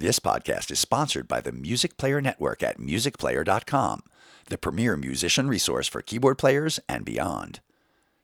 [0.00, 4.02] This podcast is sponsored by the Music Player Network at musicplayer.com,
[4.46, 7.60] the premier musician resource for keyboard players and beyond.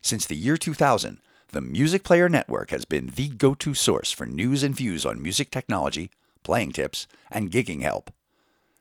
[0.01, 1.19] Since the year 2000,
[1.53, 5.21] the Music Player Network has been the go to source for news and views on
[5.21, 6.11] music technology,
[6.43, 8.11] playing tips, and gigging help.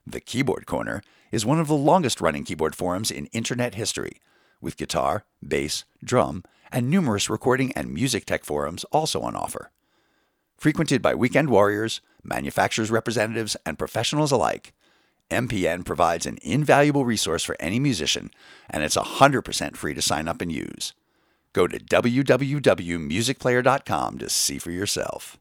[0.07, 1.03] The Keyboard Corner
[1.33, 4.21] is one of the longest running keyboard forums in internet history,
[4.61, 9.69] with guitar, bass, drum, and numerous recording and music tech forums also on offer.
[10.57, 14.71] Frequented by weekend warriors, manufacturers' representatives, and professionals alike,
[15.29, 18.31] MPN provides an invaluable resource for any musician,
[18.69, 20.93] and it's 100% free to sign up and use.
[21.53, 25.37] Go to www.musicplayer.com to see for yourself.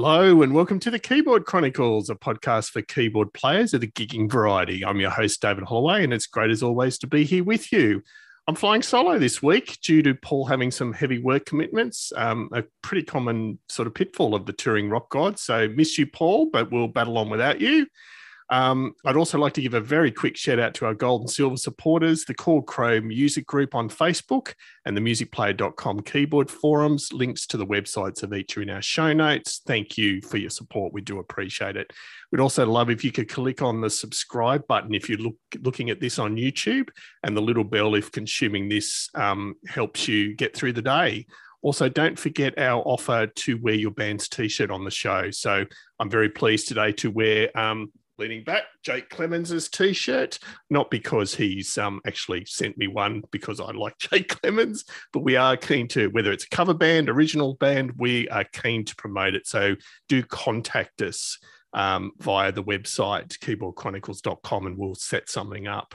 [0.00, 4.30] Hello, and welcome to the Keyboard Chronicles, a podcast for keyboard players of the gigging
[4.30, 4.84] variety.
[4.84, 8.04] I'm your host, David Holloway, and it's great as always to be here with you.
[8.46, 12.62] I'm flying solo this week due to Paul having some heavy work commitments, um, a
[12.80, 15.36] pretty common sort of pitfall of the touring rock god.
[15.36, 17.88] So, miss you, Paul, but we'll battle on without you.
[18.50, 21.30] Um, I'd also like to give a very quick shout out to our gold and
[21.30, 24.54] silver supporters, the Chord Crow Music Group on Facebook
[24.86, 27.12] and the musicplayer.com keyboard forums.
[27.12, 29.60] Links to the websites of each are in our show notes.
[29.66, 30.94] Thank you for your support.
[30.94, 31.92] We do appreciate it.
[32.32, 35.90] We'd also love if you could click on the subscribe button if you're look, looking
[35.90, 36.88] at this on YouTube
[37.22, 41.26] and the little bell if consuming this um, helps you get through the day.
[41.60, 45.30] Also, don't forget our offer to wear your band's t shirt on the show.
[45.32, 45.64] So,
[45.98, 50.38] I'm very pleased today to wear um, leaning back, Jake Clemens's t-shirt.
[50.70, 55.36] Not because he's um, actually sent me one because I like Jake Clemens, but we
[55.36, 59.34] are keen to whether it's a cover band, original band, we are keen to promote
[59.34, 59.46] it.
[59.46, 59.76] So
[60.08, 61.38] do contact us
[61.72, 65.94] um, via the website keyboardchronicles.com and we'll set something up.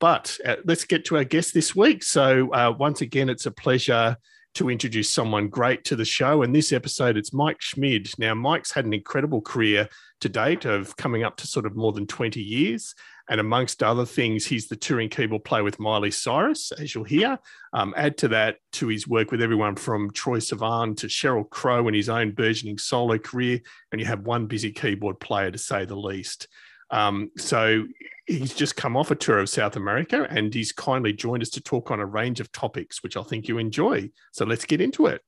[0.00, 2.02] But uh, let's get to our guest this week.
[2.02, 4.16] So uh, once again, it's a pleasure
[4.54, 6.42] to introduce someone great to the show.
[6.42, 8.10] And this episode, it's Mike Schmid.
[8.18, 9.88] Now, Mike's had an incredible career
[10.20, 12.94] to date of coming up to sort of more than 20 years.
[13.28, 17.38] And amongst other things, he's the touring keyboard player with Miley Cyrus, as you'll hear.
[17.72, 21.88] Um, add to that, to his work with everyone from Troye Sivan to Sheryl Crow
[21.88, 23.60] in his own burgeoning solo career.
[23.90, 26.48] And you have one busy keyboard player, to say the least.
[26.90, 27.86] Um, so
[28.26, 31.60] he's just come off a tour of South America and he's kindly joined us to
[31.60, 34.10] talk on a range of topics, which I think you enjoy.
[34.32, 35.22] So let's get into it.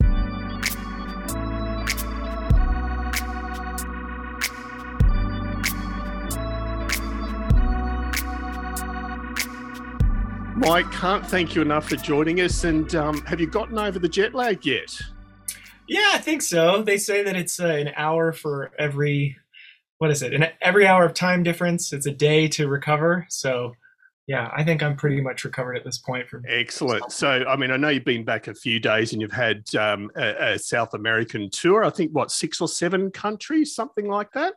[10.56, 12.64] Mike, can't thank you enough for joining us.
[12.64, 14.98] And um, have you gotten over the jet lag yet?
[15.86, 16.82] Yeah, I think so.
[16.82, 19.36] They say that it's uh, an hour for every
[19.98, 20.34] what is it?
[20.34, 23.26] And every hour of time difference, it's a day to recover.
[23.28, 23.74] So
[24.26, 26.28] yeah, I think I'm pretty much recovered at this point.
[26.28, 27.12] From excellent.
[27.12, 30.10] So, I mean, I know you've been back a few days and you've had um,
[30.16, 31.84] a, a, South American tour.
[31.84, 34.54] I think what six or seven countries, something like that.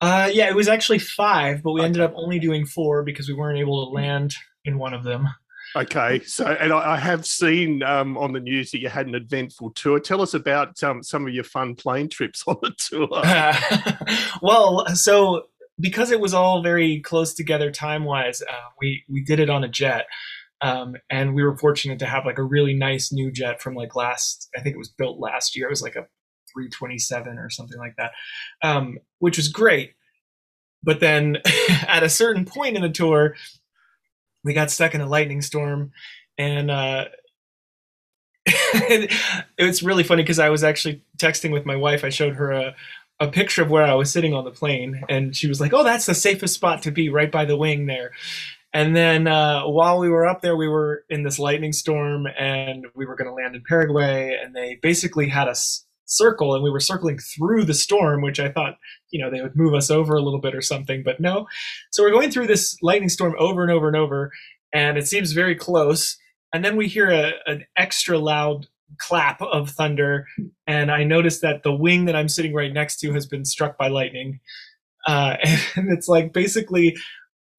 [0.00, 1.86] Uh, yeah, it was actually five, but we okay.
[1.86, 4.34] ended up only doing four because we weren't able to land
[4.64, 5.28] in one of them.
[5.76, 9.16] Okay, so and I, I have seen um, on the news that you had an
[9.16, 9.98] eventful tour.
[9.98, 13.08] Tell us about um, some of your fun plane trips on the tour.
[14.42, 15.48] well, so
[15.80, 19.64] because it was all very close together time wise, uh, we we did it on
[19.64, 20.06] a jet,
[20.60, 23.96] um, and we were fortunate to have like a really nice new jet from like
[23.96, 24.48] last.
[24.56, 25.66] I think it was built last year.
[25.66, 26.06] It was like a
[26.52, 28.12] 327 or something like that,
[28.62, 29.94] um, which was great.
[30.84, 31.38] But then
[31.88, 33.34] at a certain point in the tour,
[34.44, 35.92] we got stuck in a lightning storm
[36.38, 37.06] and uh,
[38.46, 42.04] it's really funny because I was actually texting with my wife.
[42.04, 42.74] I showed her a,
[43.20, 45.84] a picture of where I was sitting on the plane, and she was like, "Oh,
[45.84, 48.12] that's the safest spot to be, right by the wing there."
[48.72, 52.86] And then uh, while we were up there, we were in this lightning storm, and
[52.94, 56.70] we were going to land in Paraguay, and they basically had us circle, and we
[56.70, 58.76] were circling through the storm, which I thought,
[59.10, 61.46] you know, they would move us over a little bit or something, but no.
[61.90, 64.30] So we're going through this lightning storm over and over and over,
[64.72, 66.16] and it seems very close.
[66.52, 68.66] And then we hear a, an extra loud
[68.98, 70.26] clap of thunder,
[70.66, 73.78] and I notice that the wing that I'm sitting right next to has been struck
[73.78, 74.40] by lightning.
[75.06, 75.36] Uh,
[75.76, 76.96] and it's like basically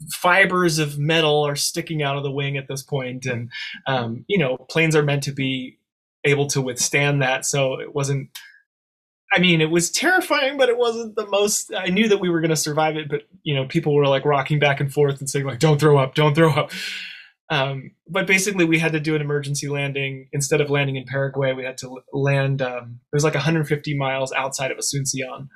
[0.09, 3.49] fibers of metal are sticking out of the wing at this point, and
[3.87, 5.77] um, you know planes are meant to be
[6.25, 7.45] able to withstand that.
[7.45, 8.29] So it wasn't
[9.35, 11.73] I mean, it was terrifying, but it wasn't the most.
[11.75, 14.23] I knew that we were going to survive it, but you know, people were like
[14.23, 16.71] rocking back and forth and saying like, "Don't throw up, don't throw up."
[17.49, 21.53] Um, but basically, we had to do an emergency landing instead of landing in Paraguay.
[21.53, 22.61] We had to land.
[22.61, 25.47] Um, it was like 150 miles outside of Asuncion,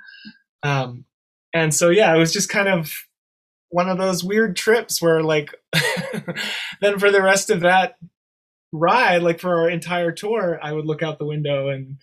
[0.63, 1.05] um,
[1.53, 2.91] and so yeah, it was just kind of
[3.69, 5.53] one of those weird trips where like
[6.81, 7.95] then for the rest of that
[8.71, 11.97] ride, like for our entire tour, I would look out the window and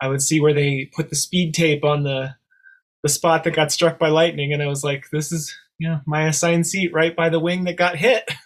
[0.00, 2.34] I would see where they put the speed tape on the
[3.02, 6.00] the spot that got struck by lightning, and I was like, "This is you know
[6.06, 8.30] my assigned seat right by the wing that got hit."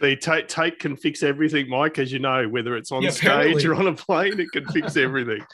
[0.00, 3.26] The tape, tape can fix everything, Mike, as you know, whether it's on Yeah, stage
[3.26, 3.66] apparently.
[3.66, 5.44] or on a plane, it can fix everything.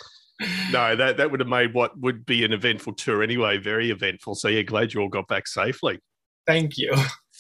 [0.71, 4.35] No, that, that would have made what would be an eventful tour anyway, very eventful.
[4.35, 5.99] So, yeah, glad you all got back safely.
[6.47, 6.95] Thank you.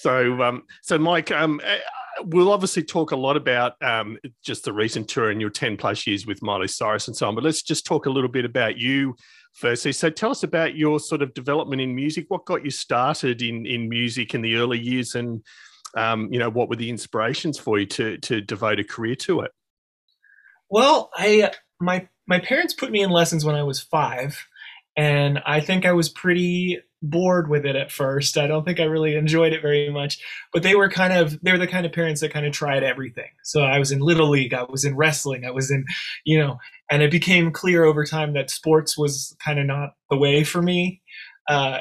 [0.05, 1.77] So, um, so Mike, um, uh,
[2.25, 6.06] we'll obviously talk a lot about um, just the recent tour and your 10 plus
[6.06, 8.77] years with Miley Cyrus and so on, but let's just talk a little bit about
[8.77, 9.17] you
[9.55, 9.93] firstly.
[9.93, 12.27] So, tell us about your sort of development in music.
[12.29, 15.43] What got you started in, in music in the early years and,
[15.97, 19.41] um, you know, what were the inspirations for you to, to devote a career to
[19.41, 19.53] it?
[20.69, 21.50] Well, I
[21.81, 24.37] my my parents put me in lessons when I was five,
[24.96, 28.38] and I think I was pretty bored with it at first.
[28.38, 30.19] I don't think I really enjoyed it very much.
[30.52, 32.82] But they were kind of they were the kind of parents that kind of tried
[32.82, 33.29] everything.
[33.43, 35.85] So I was in little league, I was in wrestling, I was in,
[36.25, 36.58] you know,
[36.91, 40.62] and it became clear over time that sports was kind of not the way for
[40.62, 41.02] me.
[41.49, 41.81] Uh,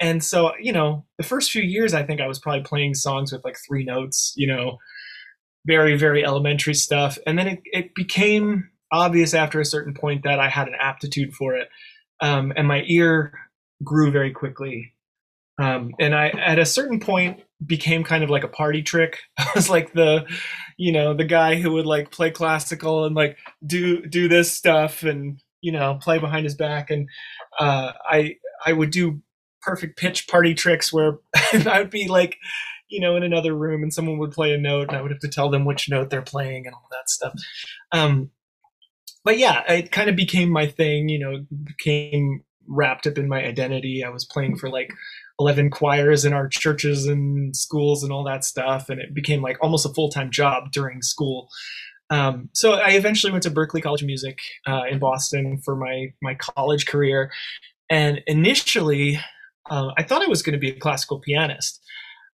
[0.00, 3.32] and so, you know, the first few years, I think I was probably playing songs
[3.32, 4.78] with like three notes, you know,
[5.66, 7.18] very, very elementary stuff.
[7.26, 11.32] And then it, it became obvious after a certain point that I had an aptitude
[11.32, 11.68] for it.
[12.20, 13.32] Um, and my ear
[13.82, 14.94] grew very quickly.
[15.60, 19.20] Um, and I, at a certain point, became kind of like a party trick.
[19.38, 20.26] I was like the,
[20.76, 25.02] you know, the guy who would like play classical and like do do this stuff
[25.02, 26.90] and you know play behind his back.
[26.90, 27.08] And
[27.58, 29.22] uh, I I would do
[29.62, 31.18] perfect pitch party tricks where
[31.52, 32.36] I would be like,
[32.88, 35.20] you know, in another room and someone would play a note and I would have
[35.20, 37.32] to tell them which note they're playing and all that stuff.
[37.92, 38.30] Um,
[39.24, 43.44] but yeah, it kind of became my thing, you know, became wrapped up in my
[43.44, 44.04] identity.
[44.04, 44.92] I was playing for like
[45.40, 48.88] 11 choirs in our churches and schools and all that stuff.
[48.88, 51.48] And it became like almost a full time job during school.
[52.10, 56.12] Um, so I eventually went to Berklee College of Music uh, in Boston for my,
[56.22, 57.32] my college career.
[57.90, 59.18] And initially,
[59.70, 61.80] uh, I thought I was going to be a classical pianist.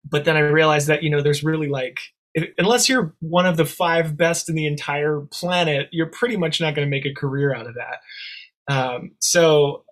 [0.09, 1.99] But then I realized that, you know, there's really like,
[2.37, 6.61] if, unless you're one of the five best in the entire planet, you're pretty much
[6.61, 8.73] not going to make a career out of that.
[8.73, 9.83] Um, so,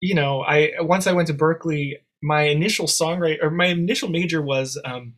[0.00, 1.92] you know, I once I went to Berklee,
[2.22, 5.14] my initial songwriter or my initial major was um,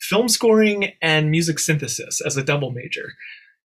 [0.00, 3.12] film scoring and music synthesis as a double major.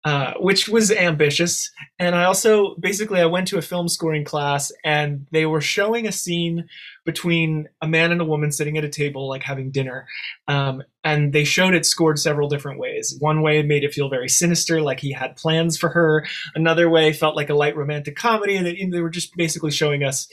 [0.06, 1.70] Uh, which was ambitious.
[1.98, 6.06] And I also basically I went to a film scoring class and they were showing
[6.06, 6.68] a scene
[7.04, 10.06] between a man and a woman sitting at a table like having dinner.
[10.48, 13.16] Um, and they showed it scored several different ways.
[13.18, 16.26] One way made it feel very sinister, like he had plans for her.
[16.54, 18.56] Another way felt like a light romantic comedy.
[18.56, 20.28] And they, they were just basically showing us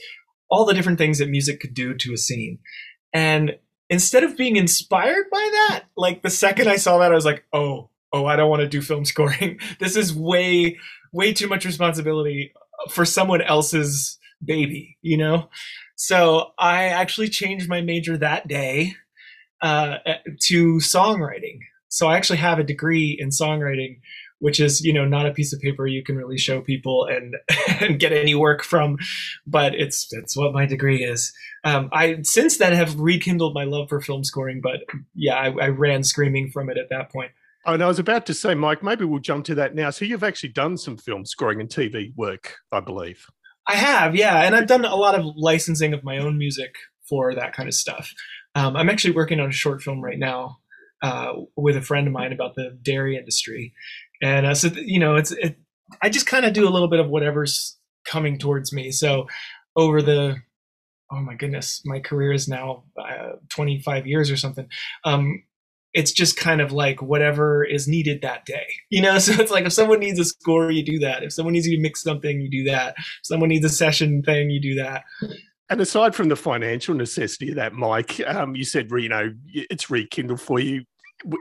[0.48, 2.58] all the different things that music could do to a scene.
[3.12, 3.56] And
[3.90, 7.44] instead of being inspired by that, like the second I saw that, I was like,
[7.52, 9.58] oh, oh, I don't want to do film scoring.
[9.78, 10.78] This is way,
[11.12, 12.52] way too much responsibility
[12.90, 15.48] for someone else's baby, you know?
[16.02, 18.96] So I actually changed my major that day
[19.60, 19.98] uh,
[20.40, 21.60] to songwriting.
[21.90, 24.00] So I actually have a degree in songwriting,
[24.40, 27.36] which is, you know, not a piece of paper you can really show people and,
[27.80, 28.98] and get any work from,
[29.46, 31.32] but it's it's what my degree is.
[31.62, 34.80] Um, I since then have rekindled my love for film scoring, but
[35.14, 37.30] yeah, I, I ran screaming from it at that point.
[37.64, 39.90] Oh, and I was about to say, Mike, maybe we'll jump to that now.
[39.90, 43.24] So you've actually done some film scoring and TV work, I believe.
[43.68, 46.74] I have, yeah, and I've done a lot of licensing of my own music
[47.08, 48.12] for that kind of stuff.
[48.54, 50.58] Um, I'm actually working on a short film right now
[51.02, 53.72] uh, with a friend of mine about the dairy industry,
[54.22, 55.56] and uh, so you know, it's it,
[56.02, 58.90] I just kind of do a little bit of whatever's coming towards me.
[58.90, 59.26] So
[59.76, 60.36] over the
[61.12, 64.66] oh my goodness, my career is now uh, 25 years or something.
[65.04, 65.42] Um,
[65.94, 69.18] it's just kind of like whatever is needed that day, you know.
[69.22, 71.22] So it's like if someone needs a score, you do that.
[71.22, 72.94] If someone needs you to mix something, you do that.
[72.98, 75.04] If someone needs a session thing, you do that.
[75.70, 79.90] And aside from the financial necessity of that, Mike, um, you said you know it's
[79.90, 80.84] rekindled for you.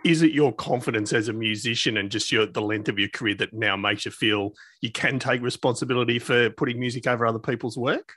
[0.06, 3.36] Is it your confidence as a musician and just your the length of your career
[3.36, 7.78] that now makes you feel you can take responsibility for putting music over other people's
[7.78, 8.14] work?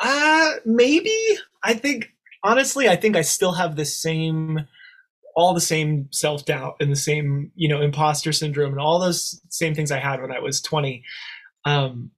[0.00, 1.16] Uh maybe.
[1.62, 2.10] I think
[2.44, 4.66] honestly, I think I still have the same
[5.36, 9.74] all the same self-doubt and the same, you know, imposter syndrome and all those same
[9.74, 11.02] things I had when I was 20.
[11.64, 12.10] Um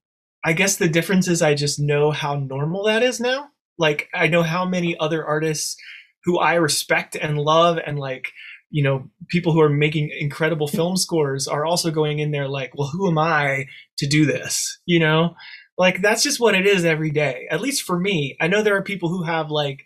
[0.45, 3.49] I guess the difference is I just know how normal that is now.
[3.79, 5.77] Like I know how many other artists
[6.25, 8.33] who I respect and love and like
[8.71, 12.73] you know people who are making incredible film scores are also going in there like
[12.77, 13.67] well who am i
[13.99, 15.35] to do this you know
[15.79, 18.77] like that's just what it is every day at least for me i know there
[18.77, 19.85] are people who have like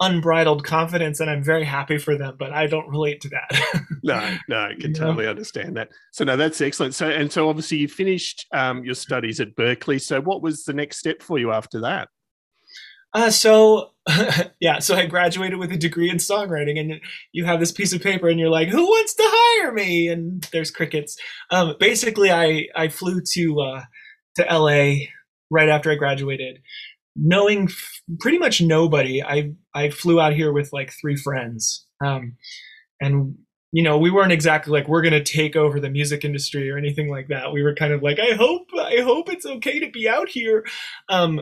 [0.00, 3.82] unbridled confidence and I'm very happy for them, but I don't relate to that.
[4.02, 5.88] no, no, I can totally understand that.
[6.12, 6.94] So no, that's excellent.
[6.94, 10.00] So and so obviously you finished um, your studies at Berklee.
[10.00, 12.08] So what was the next step for you after that?
[13.14, 13.90] Uh, so
[14.60, 17.00] yeah, so I graduated with a degree in songwriting, and
[17.32, 20.46] you have this piece of paper, and you're like, "Who wants to hire me?" And
[20.52, 21.16] there's crickets.
[21.50, 23.82] Um, basically, I I flew to uh,
[24.36, 25.06] to LA
[25.50, 26.60] right after I graduated,
[27.20, 29.22] knowing f- pretty much nobody.
[29.22, 32.36] I I flew out here with like three friends, um,
[33.00, 33.36] and
[33.72, 37.10] you know we weren't exactly like we're gonna take over the music industry or anything
[37.10, 37.52] like that.
[37.52, 40.64] We were kind of like, I hope I hope it's okay to be out here.
[41.08, 41.40] Um,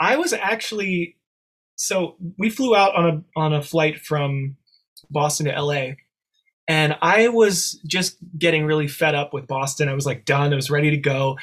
[0.00, 1.16] I was actually
[1.76, 4.56] so we flew out on a on a flight from
[5.10, 5.94] Boston to LA
[6.68, 9.88] and I was just getting really fed up with Boston.
[9.88, 10.52] I was like done.
[10.52, 11.38] I was ready to go.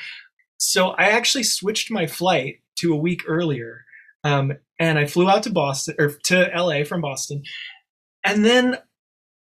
[0.58, 3.86] So I actually switched my flight to a week earlier.
[4.24, 7.44] Um, and I flew out to Boston or to LA from Boston.
[8.24, 8.78] And then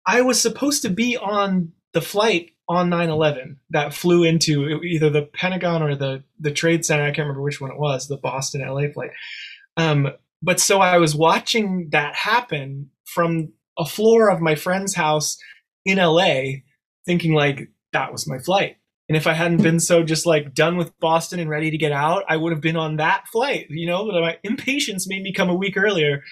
[0.07, 5.23] I was supposed to be on the flight on 9-11 that flew into either the
[5.23, 7.05] Pentagon or the, the Trade Center.
[7.05, 9.11] I can't remember which one it was, the Boston LA flight.
[9.77, 10.11] Um,
[10.43, 15.39] but so I was watching that happen from a floor of my friend's house
[15.85, 16.61] in LA,
[17.07, 18.77] thinking like that was my flight.
[19.09, 21.93] And if I hadn't been so just like done with Boston and ready to get
[21.93, 25.33] out, I would have been on that flight, you know, but my impatience made me
[25.33, 26.25] come a week earlier.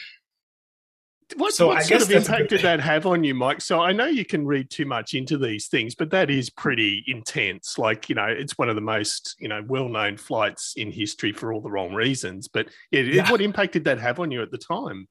[1.37, 3.61] What, so what I sort of impact did that have on you, Mike?
[3.61, 7.03] So I know you can read too much into these things, but that is pretty
[7.07, 7.79] intense.
[7.79, 11.53] Like, you know, it's one of the most, you know, well-known flights in history for
[11.53, 12.47] all the wrong reasons.
[12.47, 13.31] But yeah, yeah.
[13.31, 15.09] what impact did that have on you at the time?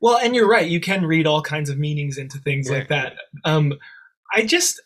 [0.00, 0.66] Well, and you're right.
[0.66, 2.78] You can read all kinds of meanings into things yeah.
[2.78, 3.14] like that.
[3.44, 3.74] Um,
[4.34, 4.80] I just,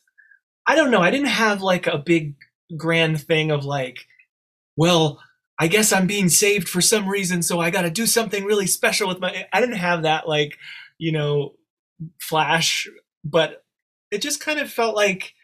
[0.66, 1.00] I don't know.
[1.00, 2.34] I didn't have like a big
[2.76, 4.06] grand thing of like,
[4.76, 5.20] well,
[5.58, 8.66] I guess I'm being saved for some reason, so I got to do something really
[8.66, 9.46] special with my.
[9.52, 10.58] I didn't have that like,
[10.98, 11.54] you know,
[12.20, 12.88] flash,
[13.24, 13.64] but
[14.10, 15.34] it just kind of felt like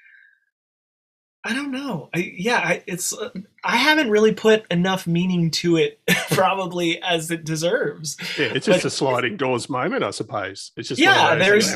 [1.44, 2.08] I don't know.
[2.14, 3.30] I, yeah, I, it's uh,
[3.64, 6.00] I haven't really put enough meaning to it,
[6.30, 8.16] probably as it deserves.
[8.38, 10.70] Yeah, it's just but, a sliding doors moment, I suppose.
[10.76, 11.34] It's just yeah.
[11.34, 11.74] There's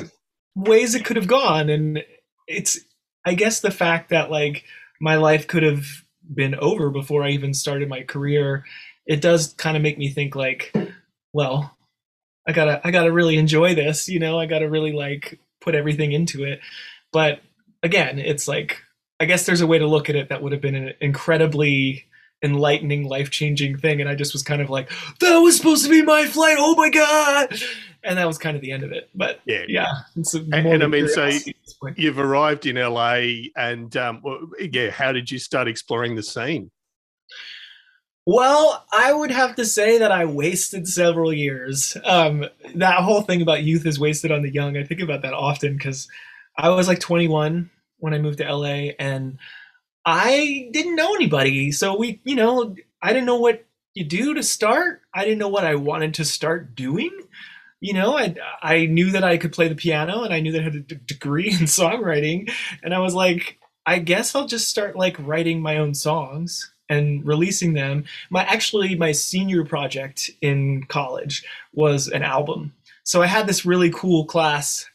[0.55, 2.05] ways it could have gone, and
[2.47, 2.79] it's
[3.27, 4.65] I guess the fact that like
[5.01, 5.85] my life could have
[6.33, 8.65] been over before I even started my career,
[9.05, 10.73] it does kind of make me think like,
[11.33, 11.77] well,
[12.47, 16.13] I gotta I gotta really enjoy this, you know, I gotta really like put everything
[16.13, 16.61] into it.
[17.13, 17.41] But
[17.83, 18.83] again, it's like
[19.19, 22.07] I guess there's a way to look at it that would have been an incredibly
[22.43, 24.01] enlightening, life changing thing.
[24.01, 24.91] And I just was kind of like,
[25.21, 26.57] that was supposed to be my flight.
[26.59, 27.59] Oh my God
[28.07, 29.11] and that was kind of the end of it.
[29.15, 29.93] But yeah, yeah.
[30.15, 31.31] And, and I mean, so
[31.97, 34.23] you've arrived in LA, and um,
[34.59, 36.71] yeah, how did you start exploring the scene?
[38.25, 41.97] Well, I would have to say that I wasted several years.
[42.05, 44.77] Um, that whole thing about youth is wasted on the young.
[44.77, 46.09] I think about that often because
[46.57, 49.39] I was like 21 when I moved to LA, and
[50.07, 51.73] I didn't know anybody.
[51.73, 55.03] So we, you know, I didn't know what you do to start.
[55.13, 57.11] I didn't know what I wanted to start doing
[57.81, 60.61] you know, I I knew that I could play the piano and I knew that
[60.61, 62.51] I had a d- degree in songwriting,
[62.83, 67.27] and I was like, I guess I'll just start like writing my own songs and
[67.27, 68.05] releasing them.
[68.31, 72.73] My actually my senior project in college was an album.
[73.05, 74.87] So I had this really cool class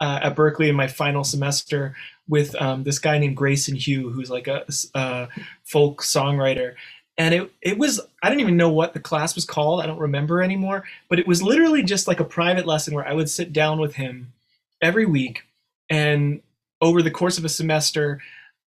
[0.00, 1.94] uh, at Berklee in my final semester
[2.30, 5.28] with um, this guy named Grayson Hugh, who's like a, a
[5.64, 6.74] folk songwriter,
[7.18, 9.82] and it it was I didn't even know what the class was called.
[9.82, 13.12] I don't remember anymore, but it was literally just like a private lesson where I
[13.12, 14.32] would sit down with him
[14.80, 15.42] every week.
[15.90, 16.40] And
[16.80, 18.20] over the course of a semester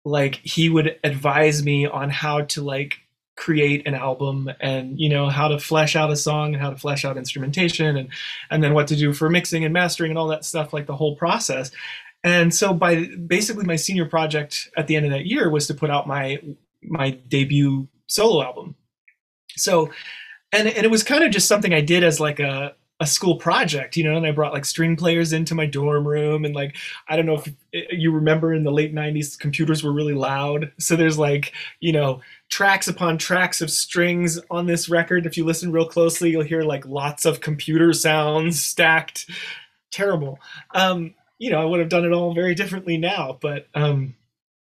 [0.05, 3.01] like he would advise me on how to like
[3.37, 6.77] create an album and you know how to flesh out a song and how to
[6.77, 8.09] flesh out instrumentation and
[8.51, 10.97] and then what to do for mixing and mastering and all that stuff like the
[10.97, 11.71] whole process
[12.25, 15.75] and so by basically my senior project at the end of that year was to
[15.75, 16.41] put out my
[16.83, 18.75] my debut solo album.
[19.57, 19.91] So,
[20.53, 23.37] and and it was kind of just something I did as like a a school
[23.37, 26.77] project, you know, and I brought like string players into my dorm room and like
[27.07, 27.49] I don't know if
[27.93, 30.73] you remember in the late 90s computers were really loud.
[30.81, 35.27] So there's like, you know, tracks upon tracks of strings on this record.
[35.27, 39.31] If you listen real closely, you'll hear like lots of computer sounds stacked.
[39.93, 40.41] Terrible.
[40.75, 44.15] Um, you know, I would have done it all very differently now, but um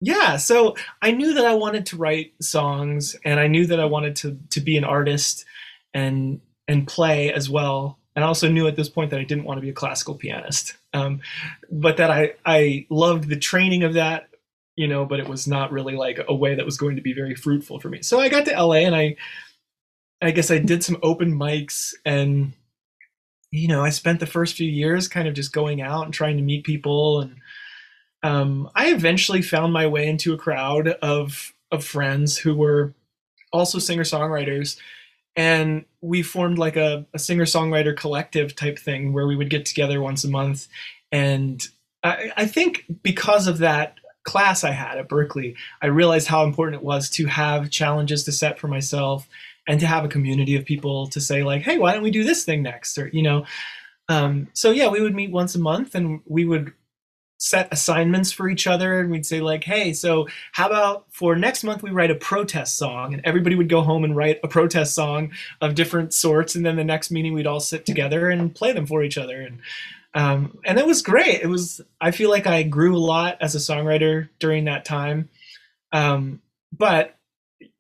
[0.02, 3.86] yeah so i knew that i wanted to write songs and i knew that i
[3.86, 5.46] wanted to to be an artist
[5.94, 9.46] and and play as well and i also knew at this point that i didn't
[9.46, 11.22] want to be a classical pianist um,
[11.72, 14.28] but that i i loved the training of that
[14.76, 17.14] you know but it was not really like a way that was going to be
[17.14, 18.02] very fruitful for me.
[18.02, 19.16] So i got to la and i
[20.22, 22.54] i guess i did some open mics and
[23.56, 26.38] you know, I spent the first few years kind of just going out and trying
[26.38, 27.38] to meet people and
[28.26, 32.96] um, I eventually found my way into a crowd of of friends who were
[33.54, 34.80] also singer songwriters,
[35.36, 39.66] and we formed like a, a singer songwriter collective type thing where we would get
[39.66, 40.68] together once a month.
[41.12, 41.68] And
[42.04, 46.82] I, I think because of that class I had at Berklee, I realized how important
[46.82, 49.28] it was to have challenges to set for myself
[49.68, 52.24] and to have a community of people to say like, hey, why don't we do
[52.24, 52.98] this thing next?
[52.98, 53.46] Or you know.
[54.08, 56.74] Um, so yeah, we would meet once a month and we would
[57.38, 61.64] set assignments for each other and we'd say like hey so how about for next
[61.66, 64.96] month we write a protest song and everybody would go home and write a protest
[64.96, 68.72] song of different sorts and then the next meeting we'd all sit together and play
[68.72, 69.60] them for each other and
[70.14, 73.54] um, and it was great it was i feel like i grew a lot as
[73.54, 75.28] a songwriter during that time
[75.92, 76.42] um,
[76.72, 77.15] but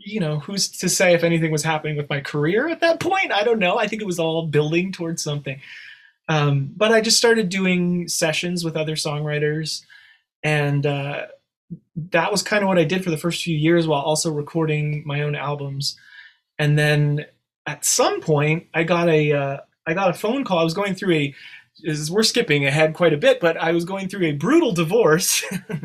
[0.06, 3.32] you know who's to say if anything was happening with my career at that point
[3.32, 5.60] i don't know i think it was all building towards something
[6.28, 9.84] um, but I just started doing sessions with other songwriters,
[10.44, 11.28] and uh,
[12.12, 15.04] that was kind of what I did for the first few years while also recording
[15.06, 15.98] my own albums.
[16.58, 17.26] And then
[17.66, 20.60] at some point, I got a uh, I got a phone call.
[20.60, 21.36] I was going through a
[21.84, 25.44] is we're skipping ahead quite a bit, but I was going through a brutal divorce.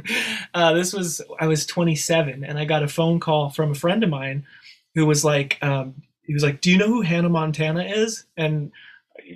[0.55, 4.03] uh, this was I was 27, and I got a phone call from a friend
[4.05, 4.47] of mine
[4.95, 8.73] who was like, um, he was like, "Do you know who Hannah Montana is?" And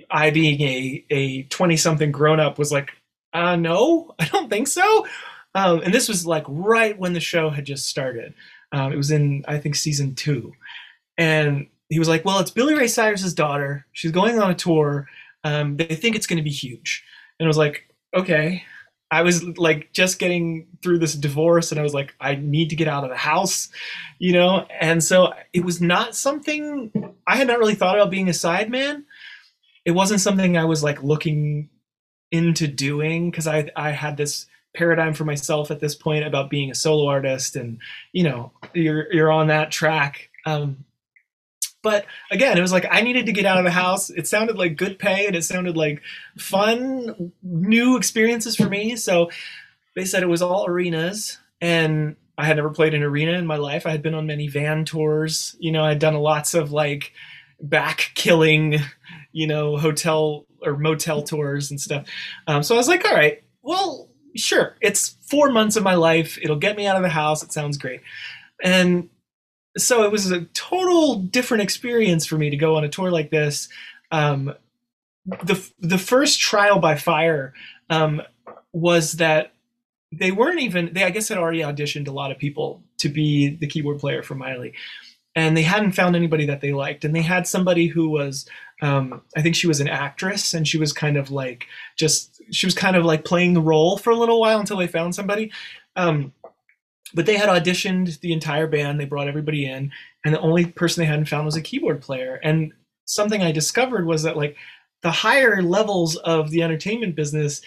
[0.09, 2.91] I being a a twenty something grown up was like,
[3.33, 5.05] uh, no, I don't think so.
[5.53, 8.33] Um, and this was like right when the show had just started.
[8.71, 10.53] Um, it was in I think season two,
[11.17, 13.85] and he was like, well, it's Billy Ray Cyrus's daughter.
[13.93, 15.07] She's going on a tour.
[15.45, 17.05] Um, they think it's going to be huge,
[17.39, 18.63] and I was like, okay.
[19.11, 22.75] I was like just getting through this divorce and I was like, I need to
[22.75, 23.69] get out of the house,
[24.17, 24.65] you know?
[24.81, 29.03] And so it was not something I had not really thought about being a sideman
[29.85, 31.69] it wasn't something I was like looking
[32.31, 36.69] into doing because I I had this paradigm for myself at this point about being
[36.69, 37.77] a solo artist and
[38.11, 40.83] you know you're you're on that track um,
[41.85, 44.57] but again it was like i needed to get out of the house it sounded
[44.57, 46.01] like good pay and it sounded like
[46.37, 49.29] fun new experiences for me so
[49.95, 53.57] they said it was all arenas and i had never played an arena in my
[53.57, 57.13] life i had been on many van tours you know i'd done lots of like
[57.61, 58.81] back killing
[59.35, 62.07] you know, hotel or motel tours and stuff.
[62.47, 64.77] Um, so I was like, all right, well, sure.
[64.81, 66.39] It's four months of my life.
[66.41, 67.43] It'll get me out of the house.
[67.43, 67.99] It sounds great.
[68.63, 69.09] And
[69.77, 73.29] so it was a total different experience for me to go on a tour like
[73.29, 73.69] this.
[74.11, 74.53] Um,
[75.25, 77.53] the the first trial by fire
[77.89, 78.21] um,
[78.71, 79.53] was that
[80.11, 83.55] they weren't even they I guess had already auditioned a lot of people to be
[83.55, 84.73] the keyboard player for Miley,
[85.35, 88.47] and they hadn't found anybody that they liked, and they had somebody who was
[88.81, 92.65] um, I think she was an actress and she was kind of like just she
[92.65, 95.51] was kind of like playing the role for a little while until they found somebody.
[95.95, 96.33] Um,
[97.13, 98.99] but they had auditioned the entire band.
[98.99, 99.91] They brought everybody in,
[100.23, 102.39] and the only person they hadn't found was a keyboard player.
[102.43, 102.73] And
[103.05, 104.55] something I discovered was that like
[105.01, 107.61] the higher levels of the entertainment business,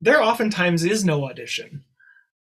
[0.00, 1.82] there oftentimes is no audition.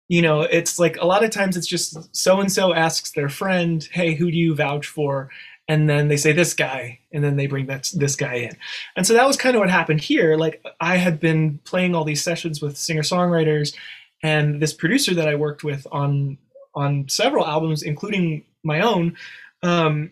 [0.10, 3.30] You know, it's like a lot of times it's just so and so asks their
[3.30, 5.30] friend, "Hey, who do you vouch for?"
[5.68, 8.58] and then they say this guy and then they bring that this guy in
[8.96, 12.04] and so that was kind of what happened here like i had been playing all
[12.04, 13.76] these sessions with singer songwriters
[14.24, 16.38] and this producer that i worked with on
[16.76, 19.16] on several albums including my own
[19.62, 20.12] um,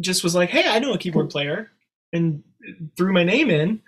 [0.00, 1.70] just was like hey i know a keyboard player
[2.12, 2.42] and
[2.96, 3.80] threw my name in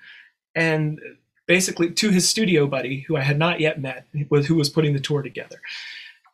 [0.54, 1.00] and
[1.46, 4.06] basically to his studio buddy who i had not yet met
[4.46, 5.60] who was putting the tour together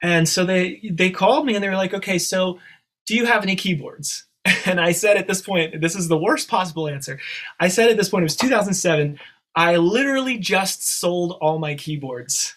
[0.03, 2.59] and so they they called me and they were like okay so
[3.07, 4.25] do you have any keyboards
[4.67, 7.19] And I said at this point, this is the worst possible answer.
[7.61, 9.19] I said at this point, it was 2007.
[9.55, 12.55] I literally just sold all my keyboards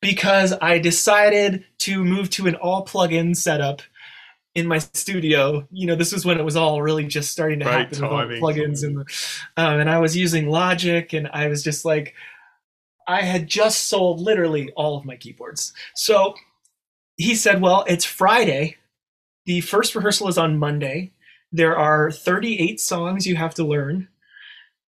[0.00, 3.82] because I decided to move to an all plug-in setup
[4.54, 5.66] in my studio.
[5.70, 8.28] You know, this was when it was all really just starting to right, happen timing.
[8.28, 8.98] with all plugins and
[9.56, 12.14] um, and I was using Logic, and I was just like,
[13.06, 15.72] I had just sold literally all of my keyboards.
[15.94, 16.34] So
[17.16, 18.76] he said, "Well, it's Friday.
[19.46, 21.12] The first rehearsal is on Monday
[21.52, 24.08] there are 38 songs you have to learn.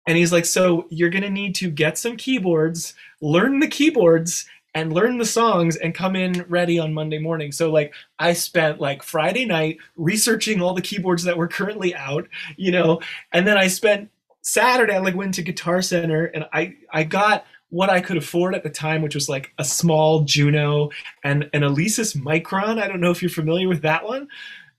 [0.07, 4.47] And he's like, so you're going to need to get some keyboards, learn the keyboards,
[4.74, 7.52] and learn the songs and come in ready on Monday morning.
[7.52, 12.28] So like I spent like Friday night researching all the keyboards that were currently out,
[12.56, 13.00] you know,
[13.32, 17.44] and then I spent Saturday I like went to Guitar Center and I I got
[17.70, 20.90] what I could afford at the time, which was like a small Juno
[21.24, 22.82] and an Alesis Micron.
[22.82, 24.28] I don't know if you're familiar with that one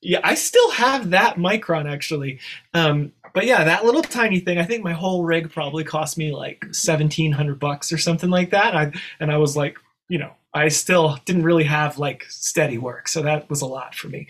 [0.03, 2.39] yeah, I still have that Micron actually.
[2.73, 4.59] Um, but yeah, that little tiny thing.
[4.59, 8.51] I think my whole rig probably cost me like seventeen hundred bucks or something like
[8.51, 8.75] that.
[8.75, 9.77] I and I was like,
[10.09, 13.95] you know, I still didn't really have like steady work, so that was a lot
[13.95, 14.27] for me.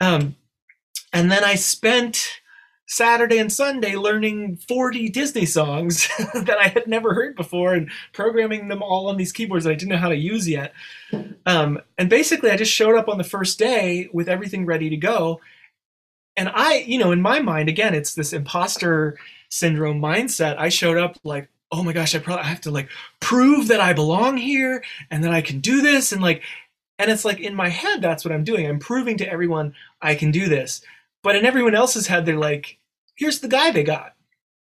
[0.00, 0.36] Um,
[1.12, 2.40] and then I spent
[2.90, 8.66] Saturday and Sunday learning 40 Disney songs that I had never heard before and programming
[8.66, 10.72] them all on these keyboards that I didn't know how to use yet.
[11.46, 14.96] Um, and basically, I just showed up on the first day with everything ready to
[14.96, 15.40] go.
[16.36, 19.16] And I, you know, in my mind, again, it's this imposter
[19.50, 20.58] syndrome mindset.
[20.58, 22.88] I showed up like, oh my gosh, I probably have to like
[23.20, 26.12] prove that I belong here and that I can do this.
[26.12, 26.42] And like,
[26.98, 28.66] and it's like in my head, that's what I'm doing.
[28.66, 30.82] I'm proving to everyone I can do this.
[31.22, 32.78] But in everyone else's head, they're like,
[33.14, 34.14] here's the guy they got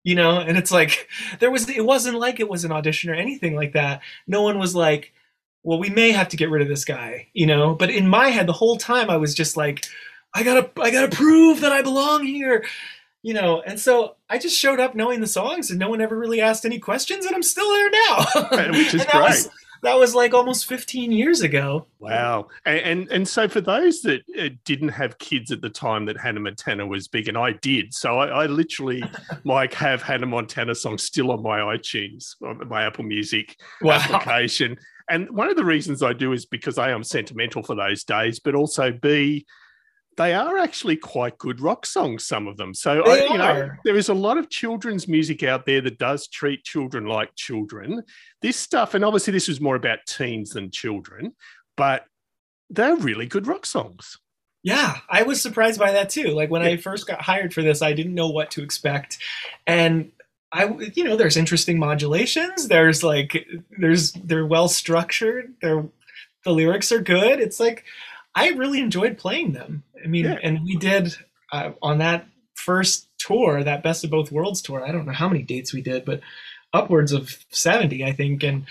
[0.07, 3.13] you know and it's like there was it wasn't like it was an audition or
[3.13, 5.13] anything like that no one was like
[5.63, 8.29] well we may have to get rid of this guy you know but in my
[8.29, 9.85] head the whole time i was just like
[10.33, 12.65] i gotta i gotta prove that i belong here
[13.27, 16.17] you know and so i just showed up knowing the songs and no one ever
[16.17, 18.25] really asked any questions and i'm still there now
[18.71, 19.49] which is great was,
[19.83, 21.85] that was like almost 15 years ago.
[21.99, 22.47] Wow.
[22.65, 26.17] And and, and so for those that uh, didn't have kids at the time that
[26.17, 29.03] Hannah Montana was big, and I did, so I, I literally,
[29.43, 32.35] like have Hannah Montana songs still on my iTunes,
[32.67, 33.95] my Apple Music wow.
[33.95, 34.77] application.
[35.09, 38.39] And one of the reasons I do is because A, I'm sentimental for those days,
[38.39, 39.45] but also B,
[40.17, 42.73] they are actually quite good rock songs, some of them.
[42.73, 46.27] So, I, you know, there is a lot of children's music out there that does
[46.27, 48.03] treat children like children.
[48.41, 51.33] This stuff, and obviously, this was more about teens than children,
[51.75, 52.05] but
[52.69, 54.17] they're really good rock songs.
[54.63, 56.29] Yeah, I was surprised by that too.
[56.29, 56.69] Like when yeah.
[56.69, 59.19] I first got hired for this, I didn't know what to expect.
[59.65, 60.11] And
[60.51, 62.67] I, you know, there's interesting modulations.
[62.67, 65.53] There's like, there's, they're well structured.
[65.61, 65.85] They're,
[66.43, 67.39] the lyrics are good.
[67.39, 67.85] It's like,
[68.37, 69.83] I really enjoyed playing them.
[70.03, 70.37] I mean, yeah.
[70.43, 71.15] and we did
[71.51, 74.85] uh, on that first tour, that Best of Both Worlds tour.
[74.85, 76.21] I don't know how many dates we did, but
[76.71, 78.43] upwards of 70, I think.
[78.43, 78.67] And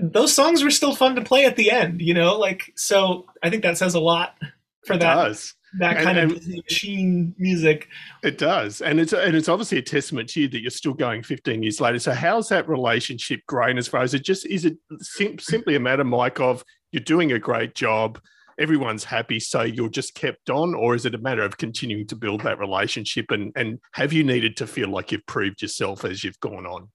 [0.00, 3.50] those songs were still fun to play at the end, you know, like, so I
[3.50, 4.36] think that says a lot
[4.84, 5.14] for it that.
[5.14, 5.54] Does.
[5.78, 7.88] That kind and, of machine music.
[8.22, 11.24] It does, and it's and it's obviously a testament to you that you're still going
[11.24, 11.98] 15 years later.
[11.98, 13.76] So how's that relationship grown?
[13.76, 17.32] As far as it just is it sim- simply a matter, Mike, of you're doing
[17.32, 18.20] a great job
[18.58, 22.16] everyone's happy, so you're just kept on, or is it a matter of continuing to
[22.16, 23.30] build that relationship?
[23.30, 26.88] And and have you needed to feel like you've proved yourself as you've gone on?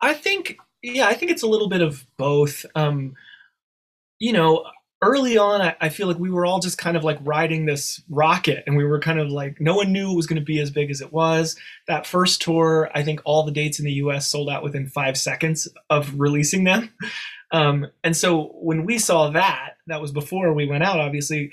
[0.00, 2.66] I think, yeah, I think it's a little bit of both.
[2.74, 3.14] Um,
[4.18, 4.64] you know,
[5.02, 8.00] early on, I, I, feel like we were all just kind of like riding this
[8.08, 10.60] rocket, and we were kind of like no one knew it was going to be
[10.60, 11.56] as big as it was.
[11.88, 14.28] That first tour, I think all the dates in the U.S.
[14.28, 16.90] sold out within five seconds of releasing them.
[17.54, 21.52] Um, and so when we saw that, that was before we went out, obviously,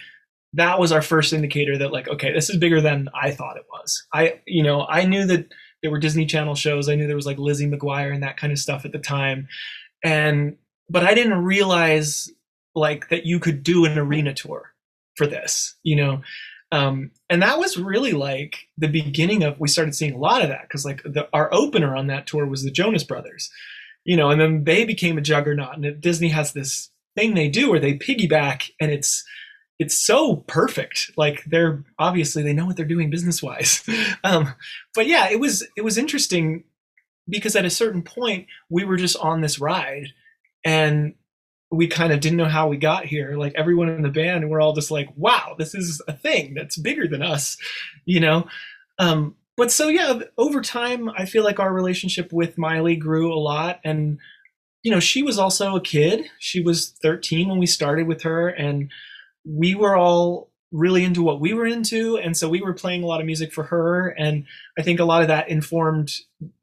[0.54, 3.66] that was our first indicator that like, okay, this is bigger than I thought it
[3.70, 4.08] was.
[4.14, 6.88] I, you know, I knew that there were Disney Channel shows.
[6.88, 9.50] I knew there was like Lizzie McGuire and that kind of stuff at the time.
[10.02, 10.56] And,
[10.90, 12.32] but I didn't realize
[12.76, 14.74] like that you could do an arena tour
[15.16, 16.22] for this, you know?
[16.72, 20.50] Um, and that was really like the beginning of, we started seeing a lot of
[20.50, 23.50] that because like the, our opener on that tour was the Jonas Brothers
[24.10, 25.78] you know, and then they became a juggernaut.
[25.78, 29.24] And Disney has this thing they do where they piggyback, and it's
[29.78, 31.12] it's so perfect.
[31.18, 33.88] Like they're obviously they know what they're doing business wise.
[34.24, 34.54] um,
[34.96, 36.64] but yeah, it was it was interesting
[37.28, 40.08] because at a certain point we were just on this ride,
[40.66, 41.14] and
[41.72, 43.36] we kind of didn't know how we got here.
[43.38, 46.78] Like everyone in the band, we're all just like, wow, this is a thing that's
[46.78, 47.58] bigger than us,
[48.06, 48.48] you know.
[48.98, 53.36] Um, but so yeah, over time, I feel like our relationship with Miley grew a
[53.36, 54.20] lot, and
[54.84, 56.26] you know, she was also a kid.
[56.40, 58.90] She was 13 when we started with her, and
[59.46, 63.06] we were all really into what we were into, and so we were playing a
[63.06, 64.46] lot of music for her, and
[64.78, 66.14] I think a lot of that informed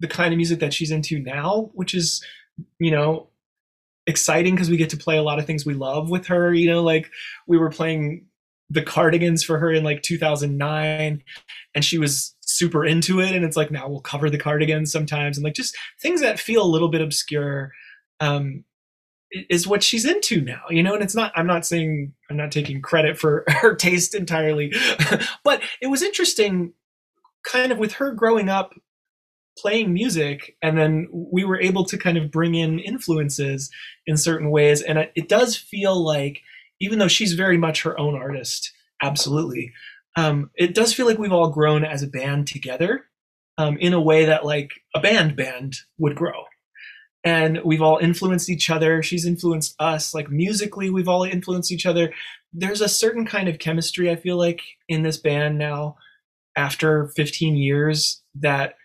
[0.00, 2.24] the kind of music that she's into now, which is,
[2.78, 3.28] you know,
[4.06, 6.52] exciting because we get to play a lot of things we love with her.
[6.52, 7.10] You know, like
[7.46, 8.26] we were playing
[8.70, 11.22] the cardigans for her in like 2009
[11.74, 15.36] and she was super into it and it's like now we'll cover the cardigans sometimes
[15.36, 17.70] and like just things that feel a little bit obscure
[18.20, 18.64] um
[19.50, 22.50] is what she's into now you know and it's not i'm not saying i'm not
[22.50, 24.72] taking credit for her taste entirely
[25.44, 26.72] but it was interesting
[27.44, 28.74] kind of with her growing up
[29.56, 33.70] playing music and then we were able to kind of bring in influences
[34.06, 34.82] in certain ways.
[34.82, 36.42] And it does feel like
[36.80, 39.72] even though she's very much her own artist absolutely
[40.16, 43.04] um, it does feel like we've all grown as a band together
[43.58, 46.44] um, in a way that like a band band would grow.
[47.22, 49.02] And we've all influenced each other.
[49.02, 50.14] She's influenced us.
[50.14, 52.12] Like musically we've all influenced each other.
[52.52, 55.96] There's a certain kind of chemistry i feel like in this band now
[56.56, 58.76] after 15 years that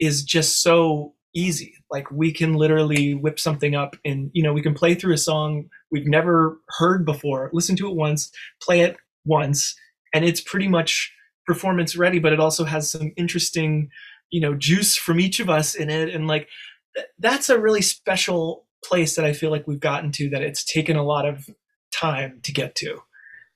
[0.00, 1.74] is just so easy.
[1.90, 5.18] Like we can literally whip something up and, you know, we can play through a
[5.18, 8.30] song we've never heard before, listen to it once,
[8.62, 9.74] play it once,
[10.12, 11.12] and it's pretty much
[11.46, 13.88] performance ready, but it also has some interesting,
[14.30, 16.14] you know, juice from each of us in it.
[16.14, 16.48] And like,
[16.94, 20.64] th- that's a really special place that I feel like we've gotten to that it's
[20.64, 21.48] taken a lot of
[21.92, 23.00] time to get to.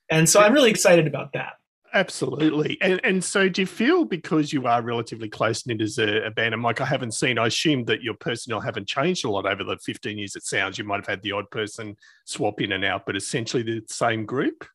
[0.09, 1.53] And so I'm really excited about that.
[1.93, 2.79] Absolutely.
[2.81, 6.31] And and so do you feel because you are relatively close knit as a, a,
[6.31, 9.45] band, and Mike, I haven't seen, I assume that your personnel haven't changed a lot
[9.45, 10.79] over the 15 years it sounds.
[10.79, 14.25] You might have had the odd person swap in and out, but essentially the same
[14.25, 14.65] group?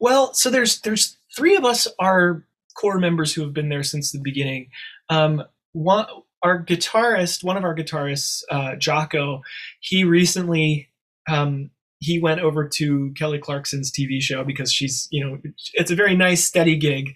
[0.00, 4.10] Well, so there's there's three of us are core members who have been there since
[4.10, 4.70] the beginning.
[5.08, 6.06] Um, one
[6.42, 9.42] our guitarist, one of our guitarists, uh, Jocko,
[9.80, 10.88] he recently
[11.28, 15.38] um, he went over to Kelly Clarkson's TV show because she's, you know,
[15.74, 17.14] it's a very nice, steady gig.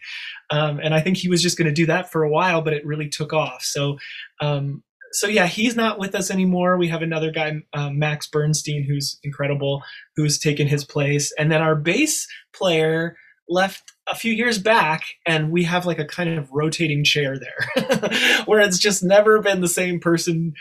[0.50, 2.74] Um, and I think he was just going to do that for a while, but
[2.74, 3.62] it really took off.
[3.62, 3.98] So,
[4.40, 6.76] um, so yeah, he's not with us anymore.
[6.76, 9.82] We have another guy, um, Max Bernstein, who's incredible,
[10.16, 11.32] who's taken his place.
[11.38, 13.16] And then our bass player
[13.48, 18.42] left a few years back, and we have like a kind of rotating chair there,
[18.46, 20.52] where it's just never been the same person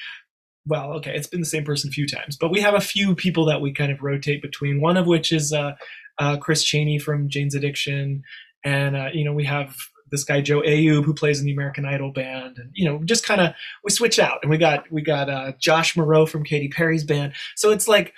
[0.65, 3.15] well, okay, it's been the same person a few times, but we have a few
[3.15, 4.79] people that we kind of rotate between.
[4.79, 5.75] One of which is uh,
[6.19, 8.23] uh, Chris Chaney from Jane's Addiction,
[8.63, 9.75] and uh, you know we have
[10.09, 13.25] this guy Joe Ayub who plays in the American Idol band, and you know just
[13.25, 16.69] kind of we switch out, and we got we got uh, Josh Moreau from Katy
[16.69, 17.33] Perry's band.
[17.55, 18.13] So it's like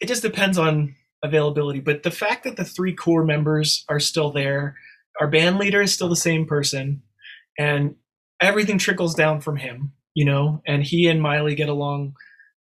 [0.00, 4.30] it just depends on availability, but the fact that the three core members are still
[4.30, 4.76] there,
[5.20, 7.02] our band leader is still the same person,
[7.58, 7.96] and
[8.40, 12.14] everything trickles down from him you know, and he and Miley get along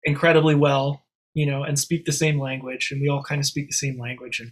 [0.03, 3.67] incredibly well, you know, and speak the same language, and we all kind of speak
[3.67, 4.51] the same language, and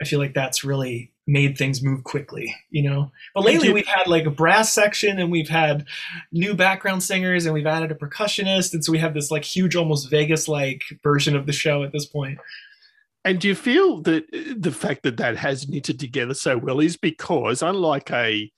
[0.00, 3.12] I feel like that's really made things move quickly, you know.
[3.34, 5.86] But lately we've had like a brass section, and we've had
[6.32, 9.76] new background singers, and we've added a percussionist, and so we have this like huge,
[9.76, 12.38] almost Vegas-like version of the show at this point.
[13.24, 16.80] And do you feel that uh, the fact that that has knitted together so well
[16.80, 18.50] is because, unlike a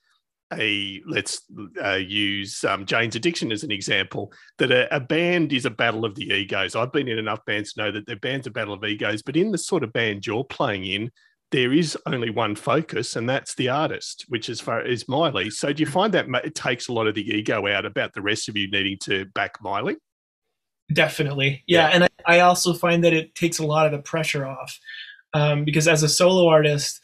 [0.59, 1.41] a let's
[1.83, 4.31] uh, use um, Jane's Addiction as an example.
[4.57, 6.75] That a, a, band is a battle of the egos.
[6.75, 9.21] I've been in enough bands to know that the band's a battle of egos.
[9.21, 11.11] But in the sort of band you're playing in,
[11.51, 15.51] there is only one focus, and that's the artist, which as far as Miley.
[15.51, 18.23] So do you find that it takes a lot of the ego out about the
[18.23, 19.97] rest of you needing to back Miley?
[20.91, 21.89] Definitely, yeah.
[21.89, 21.93] yeah.
[21.93, 24.77] And I, I, also find that it takes a lot of the pressure off
[25.33, 26.99] um, because as a solo artist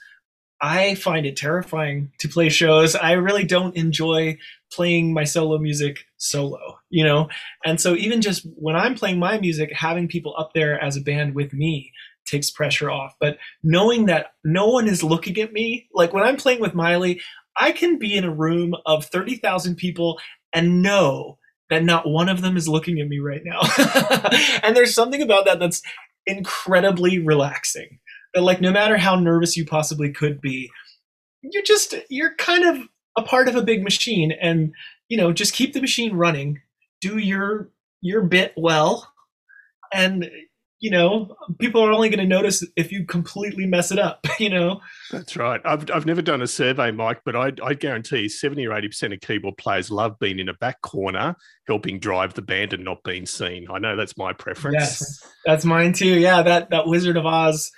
[0.61, 2.95] I find it terrifying to play shows.
[2.95, 4.37] I really don't enjoy
[4.71, 7.29] playing my solo music solo, you know?
[7.65, 11.01] And so even just when I'm playing my music, having people up there as a
[11.01, 11.91] band with me
[12.25, 13.15] takes pressure off.
[13.19, 17.21] But knowing that no one is looking at me, like when I'm playing with Miley,
[17.55, 20.19] I can be in a room of 30,000 people
[20.53, 21.37] and know
[21.69, 23.61] that not one of them is looking at me right now.
[24.63, 25.81] and there's something about that that's
[26.25, 27.99] incredibly relaxing
[28.33, 30.69] that like no matter how nervous you possibly could be,
[31.41, 32.87] you're just you're kind of
[33.17, 34.31] a part of a big machine.
[34.31, 34.73] And
[35.07, 36.61] you know just keep the machine running.
[37.01, 37.69] Do your
[38.01, 39.11] your bit well.
[39.93, 40.29] And
[40.79, 44.49] you know people are only going to notice if you completely mess it up you
[44.49, 44.79] know?
[45.11, 45.61] That's right.
[45.65, 49.19] I've, I've never done a survey mike but i i guarantee 70 or 80% of
[49.21, 51.35] keyboard players love being in a back corner
[51.67, 53.67] helping drive the band and not being seen.
[53.71, 54.75] I know that's my preference.
[54.79, 55.19] Yes.
[55.45, 56.19] That's mine too.
[56.19, 57.71] Yeah that that wizard of oz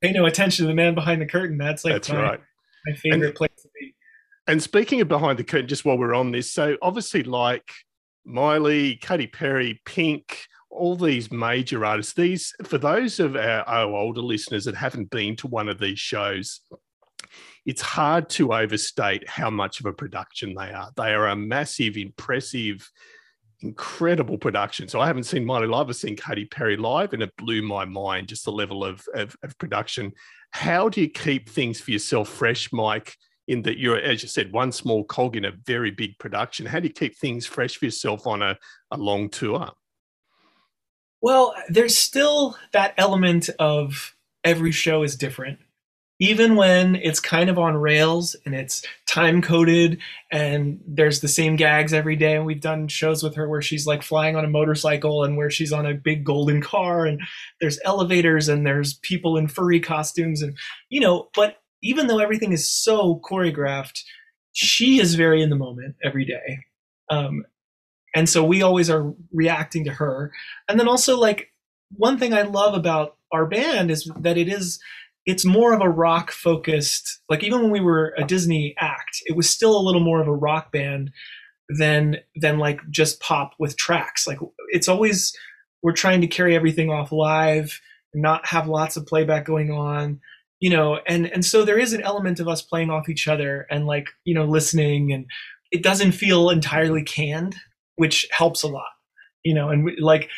[0.00, 1.58] pay no attention to the man behind the curtain.
[1.58, 2.40] That's like that's my, right.
[2.86, 3.94] my favorite and, place to be.
[4.46, 7.70] And speaking of behind the curtain, just while we're on this, so obviously like
[8.24, 12.14] Miley, Katy Perry, Pink, all these major artists.
[12.14, 15.98] These for those of our, our older listeners that haven't been to one of these
[15.98, 16.60] shows,
[17.66, 20.90] it's hard to overstate how much of a production they are.
[20.96, 22.88] They are a massive, impressive
[23.62, 24.88] incredible production.
[24.88, 25.88] So I haven't seen Miley live.
[25.88, 29.36] I've seen Katy Perry live, and it blew my mind just the level of, of,
[29.42, 30.12] of production.
[30.50, 33.16] How do you keep things for yourself fresh, Mike?
[33.48, 36.66] In that you're, as you said, one small cog in a very big production.
[36.66, 38.56] How do you keep things fresh for yourself on a,
[38.92, 39.70] a long tour?
[41.20, 45.58] Well, there's still that element of every show is different
[46.20, 49.98] even when it's kind of on rails and it's time coded
[50.30, 52.36] and there's the same gags every day.
[52.36, 55.50] And we've done shows with her where she's like flying on a motorcycle and where
[55.50, 57.20] she's on a big golden car and
[57.60, 60.56] there's elevators and there's people in furry costumes and
[60.90, 64.02] you know but even though everything is so choreographed
[64.52, 66.58] she is very in the moment every day.
[67.08, 67.44] Um,
[68.14, 70.32] and so we always are reacting to her.
[70.68, 71.50] And then also like
[71.96, 74.80] one thing i love about our band is that it is
[75.26, 79.18] it's more of a rock focused like even when we were a disney act.
[79.26, 81.10] It was still a little more of a rock band
[81.78, 84.26] than than like just pop with tracks.
[84.26, 85.36] Like it's always
[85.82, 87.80] we're trying to carry everything off live,
[88.14, 90.20] not have lots of playback going on,
[90.58, 93.66] you know, and and so there is an element of us playing off each other
[93.70, 95.26] and like, you know, listening and
[95.70, 97.54] it doesn't feel entirely canned,
[97.96, 98.90] which helps a lot.
[99.44, 100.28] You know, and like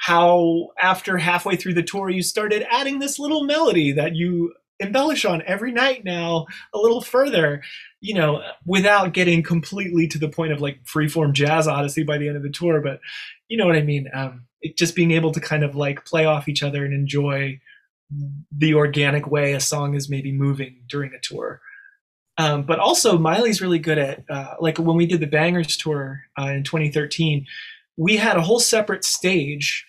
[0.00, 5.26] how after halfway through the tour you started adding this little melody that you embellish
[5.26, 7.62] on every night now a little further
[8.00, 12.28] you know without getting completely to the point of like freeform jazz odyssey by the
[12.28, 12.80] end of the tour.
[12.80, 13.00] But
[13.48, 14.08] you know what i mean?
[14.12, 17.60] Um, it, just being able to kind of like play off each other and enjoy
[18.50, 21.60] the organic way a song is maybe moving during a tour.
[22.38, 26.22] Um, but also miley's really good at uh, like when we did the bangers tour
[26.38, 27.46] uh, in 2013
[27.96, 29.86] we had a whole separate stage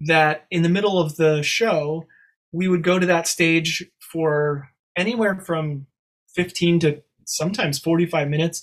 [0.00, 2.06] that in the middle of the show,
[2.52, 5.86] we would go to that stage for anywhere from
[6.34, 8.62] 15 to sometimes 45 minutes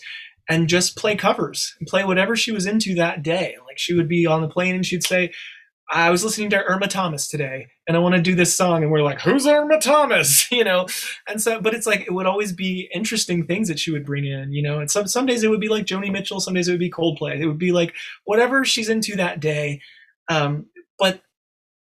[0.50, 3.56] and just play covers and play whatever she was into that day.
[3.66, 5.32] Like she would be on the plane and she'd say,
[5.94, 8.82] I was listening to Irma Thomas today and I want to do this song.
[8.82, 10.50] And we're like, who's Irma Thomas?
[10.52, 10.86] You know?
[11.28, 14.26] And so, but it's like, it would always be interesting things that she would bring
[14.26, 14.80] in, you know?
[14.80, 16.40] And some, some days it would be like Joni Mitchell.
[16.40, 17.40] Some days it would be Coldplay.
[17.40, 19.82] It would be like whatever she's into that day.
[20.30, 20.68] Um,
[21.02, 21.24] but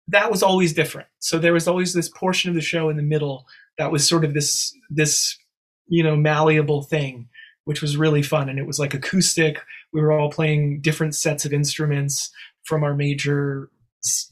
[0.08, 1.08] that was always different.
[1.20, 3.46] So there was always this portion of the show in the middle
[3.78, 5.38] that was sort of this this
[5.86, 7.28] you know malleable thing,
[7.64, 8.48] which was really fun.
[8.48, 9.60] And it was like acoustic.
[9.92, 12.30] We were all playing different sets of instruments
[12.64, 13.70] from our major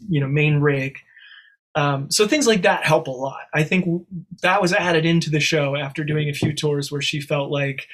[0.08, 0.98] you know main rig.
[1.74, 3.44] Um, so things like that help a lot.
[3.54, 3.86] I think
[4.42, 7.86] that was added into the show after doing a few tours where she felt like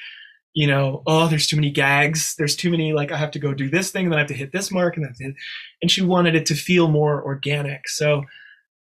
[0.59, 2.35] you know, oh, there's too many gags.
[2.37, 4.27] There's too many, like, I have to go do this thing, and then I have
[4.27, 5.33] to hit this mark, and then,
[5.81, 7.87] and she wanted it to feel more organic.
[7.87, 8.25] So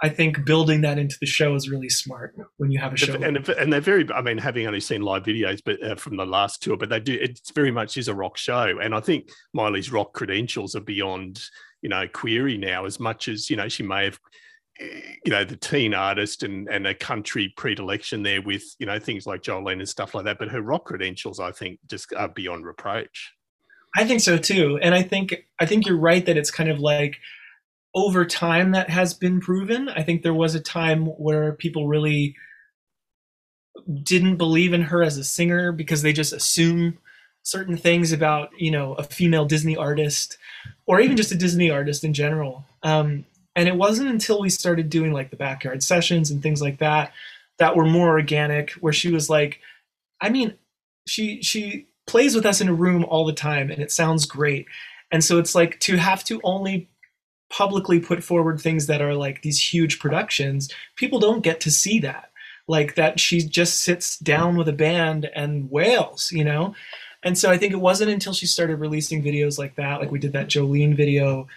[0.01, 3.13] I think building that into the show is really smart when you have a show.
[3.13, 6.25] And, and they're very, I mean, having only seen live videos, but uh, from the
[6.25, 8.79] last tour, but they do, it's very much is a rock show.
[8.83, 11.43] And I think Miley's rock credentials are beyond,
[11.83, 14.19] you know, query now as much as, you know, she may have
[14.79, 19.27] you know the teen artist and and a country predilection there with you know things
[19.27, 20.39] like Jolene and stuff like that.
[20.39, 23.33] But her rock credentials, I think, just are beyond reproach.
[23.97, 26.79] I think so too, and I think I think you're right that it's kind of
[26.79, 27.17] like
[27.95, 29.89] over time that has been proven.
[29.89, 32.37] I think there was a time where people really
[34.03, 36.99] didn't believe in her as a singer because they just assume
[37.43, 40.39] certain things about you know a female Disney artist
[40.87, 42.65] or even just a Disney artist in general.
[42.85, 43.25] Um,
[43.59, 47.13] and it wasn't until we started doing like the backyard sessions and things like that
[47.59, 49.59] that were more organic, where she was like,
[50.21, 50.55] I mean,
[51.09, 54.67] she she plays with us in a room all the time and it sounds great.
[55.11, 56.89] And so it's like to have to only
[57.51, 61.99] publicly put forward things that are like these huge productions, people don't get to see
[61.99, 62.31] that.
[62.69, 66.77] Like that she just sits down with a band and wails, you know?
[67.25, 70.21] And so I think it wasn't until she started releasing videos like that, like we
[70.21, 71.49] did that Jolene video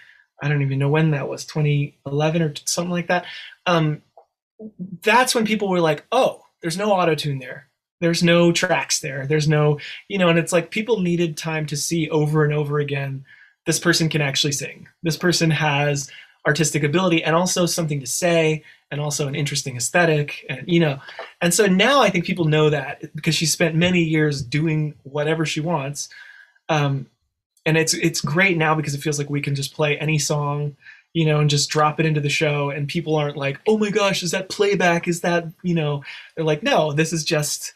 [0.41, 3.25] I don't even know when that was, 2011 or something like that.
[3.65, 4.01] Um,
[5.01, 7.67] that's when people were like, oh, there's no auto tune there.
[7.99, 9.27] There's no tracks there.
[9.27, 12.79] There's no, you know, and it's like people needed time to see over and over
[12.79, 13.25] again
[13.65, 14.87] this person can actually sing.
[15.03, 16.09] This person has
[16.47, 20.99] artistic ability and also something to say and also an interesting aesthetic and you know
[21.39, 25.45] and so now i think people know that because she spent many years doing whatever
[25.45, 26.09] she wants
[26.69, 27.05] um,
[27.65, 30.75] and it's it's great now because it feels like we can just play any song
[31.13, 33.89] you know and just drop it into the show and people aren't like oh my
[33.89, 36.03] gosh is that playback is that you know
[36.35, 37.73] they're like no this is just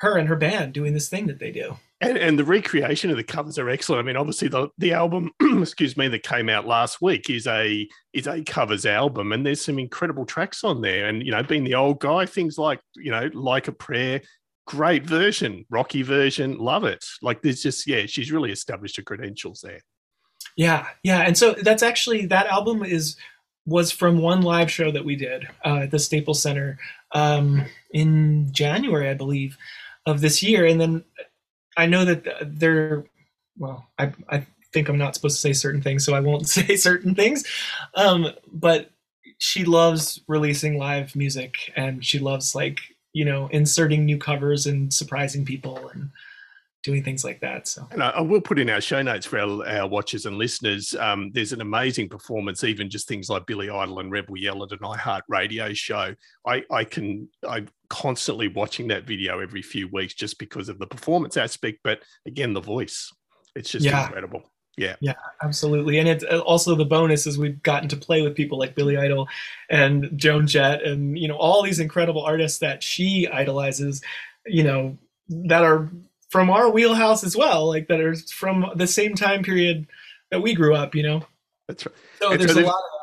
[0.00, 3.18] her and her band doing this thing that they do and, and the recreation of
[3.18, 4.00] the covers are excellent.
[4.00, 7.86] I mean, obviously the the album, excuse me, that came out last week is a
[8.14, 11.08] is a covers album, and there's some incredible tracks on there.
[11.08, 14.22] And you know, being the old guy, things like you know, like a prayer,
[14.70, 17.04] great version, rocky version, love it.
[17.22, 19.80] Like there's just yeah, she's really established her credentials there.
[20.56, 23.16] Yeah, yeah, and so that's actually that album is
[23.66, 26.78] was from one live show that we did uh, at the Staples Center
[27.12, 29.58] um, in January, I believe,
[30.06, 30.66] of this year.
[30.66, 31.04] And then
[31.76, 33.04] I know that they're
[33.58, 36.76] well, I I think I'm not supposed to say certain things, so I won't say
[36.76, 37.44] certain things.
[37.96, 38.92] Um, but
[39.38, 42.78] she loves releasing live music, and she loves like
[43.12, 46.10] you know, inserting new covers and surprising people and
[46.82, 47.68] doing things like that.
[47.68, 50.94] So, and I, will put in our show notes for our, our watchers and listeners.
[50.98, 54.72] Um, there's an amazing performance, even just things like Billy Idol and Rebel Yell at
[54.72, 56.14] an iHeart Radio show.
[56.46, 60.86] I, I can, I'm constantly watching that video every few weeks just because of the
[60.86, 63.12] performance aspect, but again, the voice.
[63.54, 64.06] It's just yeah.
[64.06, 64.42] incredible.
[64.80, 64.96] Yeah.
[65.00, 65.98] Yeah, absolutely.
[65.98, 68.96] And it's uh, also the bonus is we've gotten to play with people like Billy
[68.96, 69.28] Idol
[69.68, 74.00] and Joan Jett and, you know, all these incredible artists that she idolizes,
[74.46, 74.96] you know,
[75.28, 75.90] that are
[76.30, 79.86] from our wheelhouse as well, like that are from the same time period
[80.30, 80.94] that we grew up.
[80.94, 81.26] You know.
[81.68, 81.94] That's right.
[82.18, 82.99] So And there's so a lot of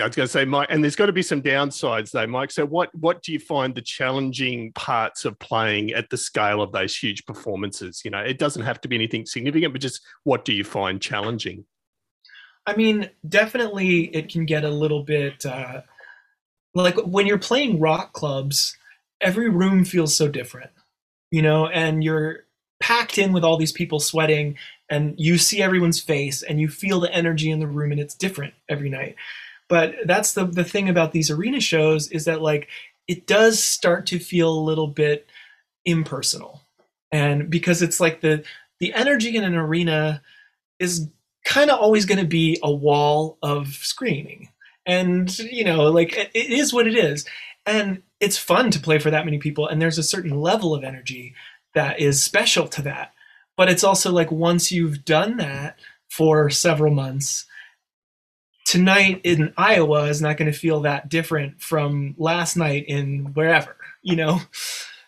[0.00, 2.50] I was going to say, Mike, and there's got to be some downsides though, Mike.
[2.50, 6.72] So, what what do you find the challenging parts of playing at the scale of
[6.72, 8.02] those huge performances?
[8.04, 11.00] You know, it doesn't have to be anything significant, but just what do you find
[11.00, 11.64] challenging?
[12.66, 15.82] I mean, definitely it can get a little bit uh,
[16.76, 18.76] like when you're playing rock clubs,
[19.20, 20.70] every room feels so different,
[21.30, 22.44] you know, and you're
[22.80, 24.56] packed in with all these people sweating
[24.90, 28.14] and you see everyone's face and you feel the energy in the room and it's
[28.14, 29.16] different every night.
[29.68, 32.68] But that's the the thing about these arena shows is that like
[33.08, 35.28] it does start to feel a little bit
[35.84, 36.62] impersonal.
[37.12, 38.44] And because it's like the
[38.80, 40.22] the energy in an arena
[40.78, 41.08] is
[41.44, 44.50] kind of always going to be a wall of screaming.
[44.84, 47.24] And, you know, like it it is what it is.
[47.64, 49.66] And it's fun to play for that many people.
[49.66, 51.34] And there's a certain level of energy
[51.74, 53.12] that is special to that.
[53.56, 57.46] But it's also like once you've done that for several months,
[58.66, 63.76] tonight in Iowa is not going to feel that different from last night in wherever,
[64.02, 64.40] you know?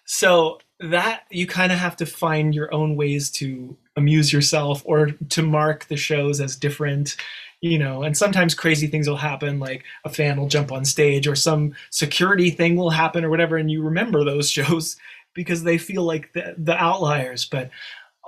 [0.04, 5.10] So that you kind of have to find your own ways to amuse yourself or
[5.28, 7.16] to mark the shows as different
[7.60, 11.26] you know and sometimes crazy things will happen like a fan will jump on stage
[11.26, 14.96] or some security thing will happen or whatever and you remember those shows
[15.34, 17.70] because they feel like the, the outliers but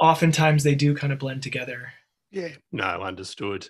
[0.01, 1.93] oftentimes they do kind of blend together
[2.33, 2.49] Yeah.
[2.73, 3.69] No, understood.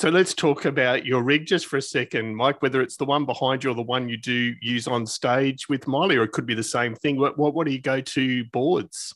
[0.00, 2.62] So let's talk about your rig just for a second, Mike.
[2.62, 5.86] Whether it's the one behind you or the one you do use on stage with
[5.86, 7.18] Miley, or it could be the same thing.
[7.18, 9.14] What what, what do you go to boards?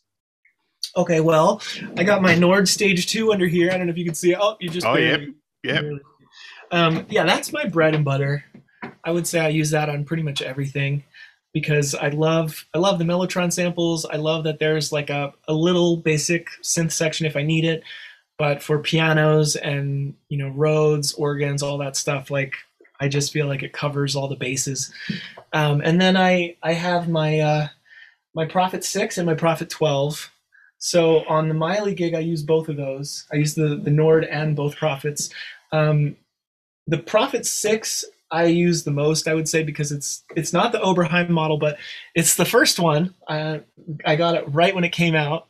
[0.97, 1.61] okay well
[1.97, 4.33] i got my nord stage 2 under here i don't know if you can see
[4.33, 5.23] it oh you just Oh, Yep.
[5.65, 6.01] barely.
[6.71, 8.45] um yeah that's my bread and butter
[9.03, 11.03] i would say i use that on pretty much everything
[11.55, 15.55] because i love i love the mellotron samples i love that there's like a, a
[15.55, 17.83] little basic synth section if i need it
[18.39, 22.55] but for pianos and you know Rhodes, organs all that stuff like
[23.01, 24.93] i just feel like it covers all the bases
[25.53, 27.69] um, and then i i have my uh
[28.37, 30.31] my Prophet 6 and my Prophet 12
[30.79, 33.25] so on the Miley gig, I use both of those.
[33.33, 35.31] I use the the Nord and both Prophets.
[35.73, 36.15] Um,
[36.87, 40.81] the Prophet Six I use the most, I would say, because it's it's not the
[40.81, 41.79] Oberheim model, but
[42.15, 43.15] it's the first one.
[43.29, 43.61] I,
[44.05, 45.47] I got it right when it came out,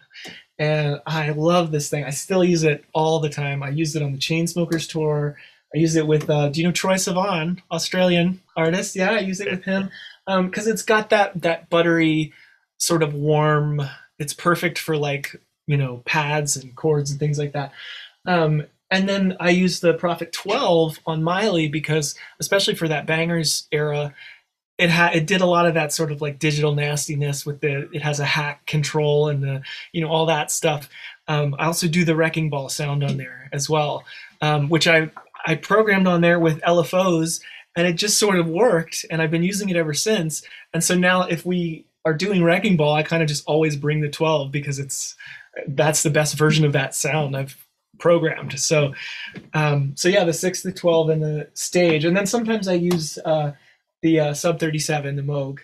[0.58, 2.04] and I love this thing.
[2.04, 3.62] I still use it all the time.
[3.62, 5.36] I used it on the Chainsmokers tour.
[5.74, 8.94] I use it with, uh, do you know Troye Sivan, Australian artist?
[8.94, 9.90] Yeah, I use it with him
[10.26, 12.32] because it's got that that buttery
[12.78, 13.82] sort of warm
[14.18, 15.36] it's perfect for like
[15.66, 17.72] you know pads and chords and things like that
[18.26, 23.66] um, and then i use the prophet 12 on miley because especially for that bangers
[23.72, 24.14] era
[24.78, 27.88] it had it did a lot of that sort of like digital nastiness with the
[27.92, 29.62] it has a hack control and the
[29.92, 30.88] you know all that stuff.
[31.26, 34.04] Um, i also do the wrecking ball sound on there as well
[34.42, 35.10] um, which i
[35.46, 37.40] i programmed on there with lfos
[37.76, 40.42] and it just sort of worked and i've been using it ever since.
[40.72, 44.00] And so now if we are doing wrecking ball i kind of just always bring
[44.00, 45.16] the 12 because it's
[45.68, 47.56] that's the best version of that sound i've
[47.98, 48.58] programmed.
[48.58, 48.92] So
[49.54, 52.04] um, so yeah the 6 the 12 and the stage.
[52.04, 53.52] And then sometimes i use uh,
[54.04, 55.58] the uh, sub 37 the moog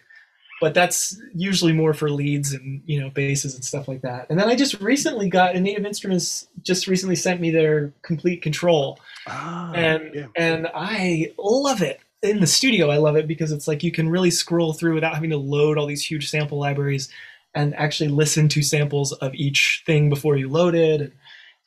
[0.61, 4.41] but that's usually more for leads and you know basses and stuff like that and
[4.41, 8.99] then i just recently got a native instruments just recently sent me their Komplete Kontrol
[9.26, 10.26] Ah, and yeah.
[10.36, 12.91] and I love it in the studio.
[12.91, 15.78] I love it because it's like you can really scroll through without having to load
[15.78, 17.09] all these huge sample libraries
[17.55, 21.01] and actually listen to samples of each thing before you load it.
[21.01, 21.12] And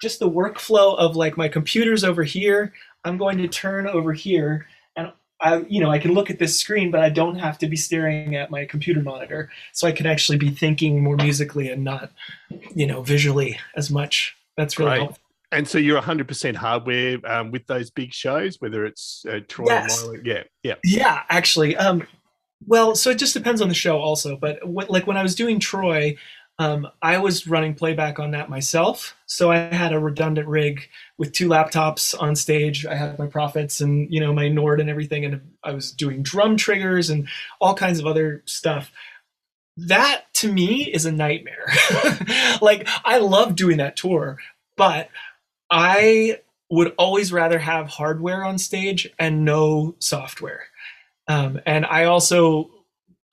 [0.01, 4.67] just the workflow of like my computer's over here, I'm going to turn over here
[5.43, 7.75] I you know I can look at this screen but I don't have to be
[7.75, 9.51] staring at my computer monitor.
[9.73, 12.11] So I can actually be thinking more musically and not
[12.73, 14.35] you know visually as much.
[14.57, 14.99] That's really Right.
[14.99, 15.19] helpful.
[15.51, 20.07] And so you're 100% hardware um, with those big shows, whether it's uh, Troye Yes.
[20.23, 20.75] Yeah, yeah.
[20.83, 21.77] Yeah, actually.
[21.77, 22.07] Um,
[22.65, 24.35] well, so it just depends on the show, also.
[24.35, 26.17] But what, like when I was doing Troye,
[26.59, 29.15] um, I was running playback on that myself.
[29.25, 30.87] So I had a redundant rig
[31.17, 32.85] with two laptops on stage.
[32.85, 36.21] I had my Prophets and you know my Nord and everything, and I was doing
[36.21, 37.27] drum triggers and
[37.59, 38.91] all kinds of other stuff.
[39.77, 41.67] That to me is a nightmare.
[42.61, 44.37] like I love doing that tour,
[44.77, 45.09] but
[45.71, 46.39] I
[46.69, 50.65] would always rather have hardware on stage and no software.
[51.27, 52.69] Um, and I also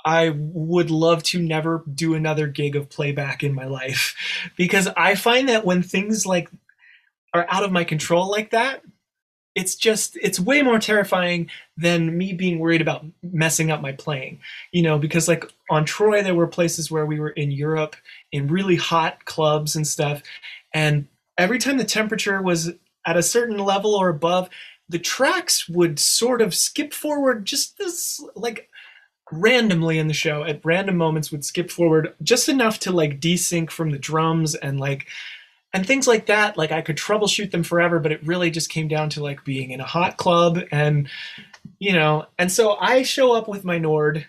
[0.05, 4.14] I would love to never do another gig of playback in my life.
[4.57, 6.51] Because I find that when things like
[7.34, 8.82] are out of my control like that,
[9.55, 14.40] it's just it's way more terrifying than me being worried about messing up my playing.
[14.72, 17.96] You know because like on troye there were places where we were in europe
[18.32, 20.22] in really hot clubs and stuff
[20.72, 22.72] and every time the temperature was
[23.07, 24.48] at a certain level or above
[24.88, 28.69] the tracks would sort of skip forward just this like
[29.32, 33.70] randomly in the show at random moments would skip forward just enough to like desync
[33.70, 35.06] from the drums and like
[35.72, 36.56] and things like that.
[36.56, 39.70] Like i could troubleshoot them forever but it really just came down to like being
[39.70, 41.08] in a hot club and
[41.78, 44.26] you know and so i show up with my nord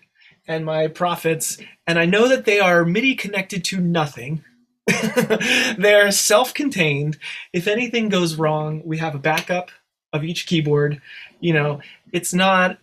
[0.48, 4.44] and my Prophets and i know that they are midi connected to nothing.
[5.78, 7.18] They're self-contained.
[7.54, 9.72] If anything goes wrong we have a backup
[10.14, 11.02] of each keyboard.
[11.40, 11.82] You know
[12.12, 12.78] it's not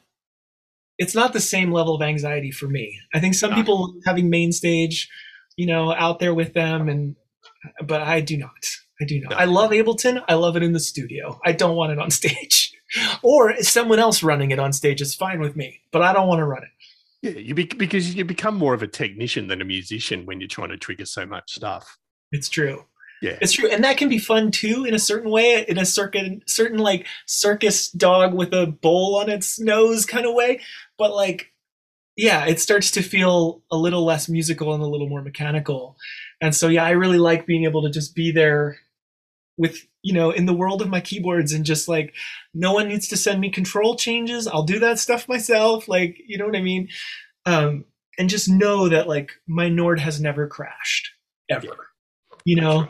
[0.99, 3.57] it's not the same level of anxiety for me i think some No.
[3.57, 5.09] people having main stage
[5.57, 7.17] you know out there with them and
[7.85, 8.65] but I do not.
[9.01, 9.31] I do not.
[9.31, 9.37] No.
[9.37, 10.23] I love Ableton.
[10.29, 11.41] I love it in the studio.
[11.45, 12.73] I don't want it on stage.
[13.21, 16.39] or someone else running it on stage is fine with me, but I don't want
[16.39, 16.69] to run it.
[17.21, 20.47] Yeah, you be, because you become more of a technician than a musician when you're
[20.49, 21.99] trying to trigger so much stuff.
[22.31, 22.85] It's true.
[23.21, 23.39] Yeah.
[23.41, 23.69] It's true.
[23.69, 27.07] And that can be fun too in a certain way, in a certain certain like
[27.27, 30.61] circus dog with a bowl on its nose kind of way.
[30.97, 31.53] But like
[32.17, 35.97] yeah, it starts to feel a little less musical and a little more mechanical.
[36.41, 38.79] And so yeah, I really like being able to just be there
[39.57, 42.15] with you know in the world of my keyboards and just like
[42.55, 46.39] no one needs to send me control changes i'll do that stuff myself like you
[46.39, 46.89] know what i mean
[47.45, 47.85] um
[48.21, 51.11] and just know that like my nord has never crashed
[51.51, 51.89] ever
[52.45, 52.87] you know.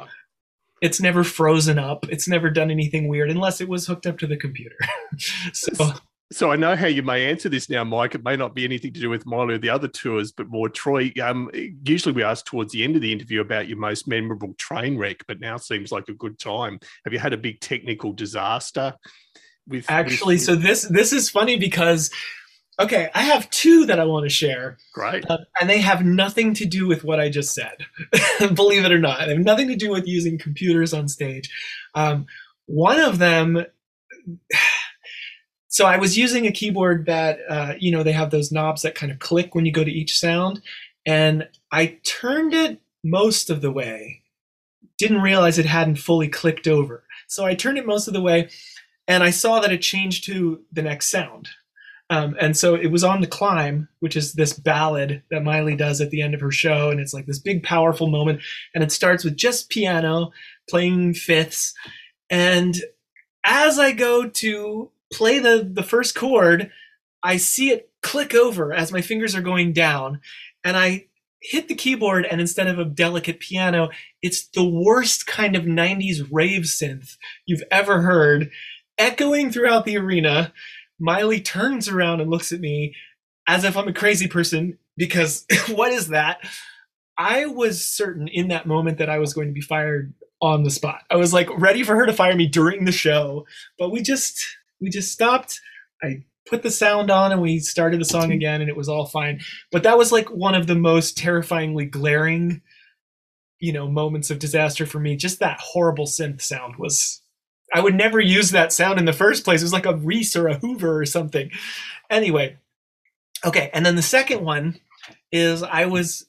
[0.81, 4.27] It's never frozen up it's never done anything weird unless it was hooked up to
[4.27, 4.77] the computer
[5.53, 5.93] so
[6.31, 8.15] So I know how you may answer this now, Mike.
[8.15, 10.69] It may not be anything to do with Miley or the other tours, but more
[10.69, 11.19] Troye.
[11.19, 11.51] Um,
[11.87, 15.25] usually we ask towards the end of the interview about your most memorable train wreck,
[15.27, 16.81] but now seems like a good time.
[17.05, 18.95] Have you had a big technical disaster?
[19.67, 22.11] With actually with- so this this is funny because
[22.79, 25.29] okay i have two that i want to share great.
[25.31, 27.87] Uh, and they have nothing to do with what I just said.
[28.55, 31.51] Believe it or not, they have nothing to do with using computers on stage.
[31.95, 32.27] Um,
[32.67, 33.65] one of them,
[35.69, 38.95] so I was using a keyboard that, uh, you know, they have those knobs that
[38.95, 40.63] kind of click when you go to each sound,
[41.07, 44.23] and I turned it most of the way.
[44.99, 48.49] Didn't realize it hadn't fully clicked over, so I turned it most of the way,
[49.07, 51.51] and I saw that it changed to the next sound.
[52.11, 56.01] Um, and so it was on the climb, which is this ballad that Miley does
[56.01, 58.41] at the end of her show, and it's like this big, powerful moment.
[58.75, 60.31] And it starts with just piano
[60.69, 61.75] playing fifths,
[62.31, 62.77] and
[63.45, 66.71] as I go to play the the first chord,
[67.23, 70.21] I see it click over as my fingers are going down,
[70.65, 71.07] and I
[71.41, 73.91] hit the keyboard, and instead of a delicate piano,
[74.23, 78.51] it's the worst kind of '90s rave synth you've ever heard,
[78.97, 80.53] echoing throughout the arena.
[80.99, 82.95] Miley turns around and looks at me
[83.47, 86.39] as if I'm a crazy person because what is that?
[87.17, 90.71] I was certain in that moment that I was going to be fired on the
[90.71, 91.01] spot.
[91.11, 93.47] I was like ready for her to fire me during the show,
[93.79, 94.41] but we just
[94.81, 95.61] we just stopped.
[96.03, 99.07] I put the sound on and we started the song again and it was all
[99.07, 99.41] fine.
[99.73, 102.63] But that was like one of the most terrifyingly glaring
[103.61, 105.17] you know moments of disaster for me.
[105.17, 107.21] Just that horrible synth sound was
[107.73, 109.61] I would never use that sound in the first place.
[109.61, 111.51] It was like a Reese or a Hoover or something.
[112.09, 112.57] Anyway,
[113.45, 113.71] okay.
[113.73, 114.81] And then the second one
[115.31, 116.27] is I was,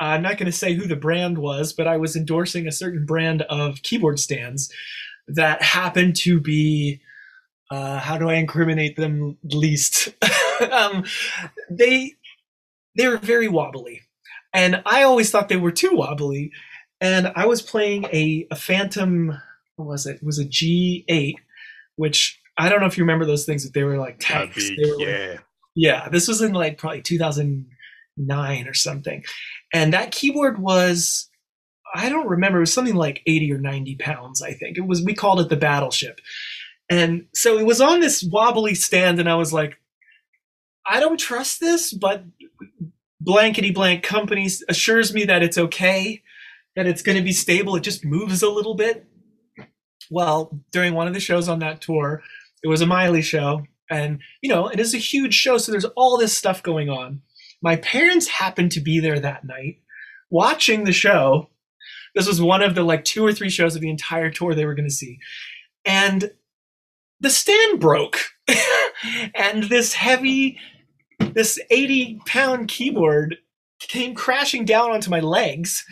[0.00, 3.06] I'm not going to say who the brand was, but I was endorsing a certain
[3.06, 4.72] brand of keyboard stands
[5.28, 7.00] that happened to be,
[7.70, 10.08] uh, how do I incriminate them least?
[10.70, 11.04] um,
[11.70, 12.14] they,
[12.96, 14.02] they were very wobbly.
[14.52, 16.52] And I always thought they were too wobbly.
[17.00, 19.38] And I was playing a, a Phantom
[19.76, 20.16] what was it?
[20.16, 21.34] It was a G8,
[21.96, 24.68] which I don't know if you remember those things, but they were like tanks.
[24.76, 25.36] They were like- yeah.
[25.74, 29.24] yeah, this was in like probably 2009 or something.
[29.72, 31.28] And that keyboard was,
[31.94, 34.78] I don't remember, it was something like 80 or 90 pounds, I think.
[34.78, 36.20] It was, we called it the Battleship.
[36.88, 39.76] And so it was on this wobbly stand, and I was like,
[40.88, 42.24] I don't trust this, but
[43.20, 46.22] blankety blank company assures me that it's okay,
[46.76, 47.74] that it's going to be stable.
[47.74, 49.04] It just moves a little bit
[50.10, 52.22] well, during one of the shows on that tour,
[52.62, 55.84] it was a Miley show, and you know, it is a huge show, so there's
[55.96, 57.22] all this stuff going on.
[57.62, 59.80] My parents happened to be there that night
[60.30, 61.48] watching the show.
[62.14, 64.64] This was one of the like two or three shows of the entire tour they
[64.64, 65.18] were going to see.
[65.84, 66.32] And
[67.20, 68.18] the stand broke.
[69.34, 70.58] and this heavy,
[71.18, 73.36] this 80 pound keyboard
[73.80, 75.84] came crashing down onto my legs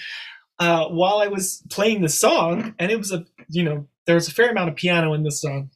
[0.59, 2.75] uh, while I was playing the song.
[2.79, 5.41] And it was a, you know, there was a fair amount of piano in this
[5.41, 5.71] song.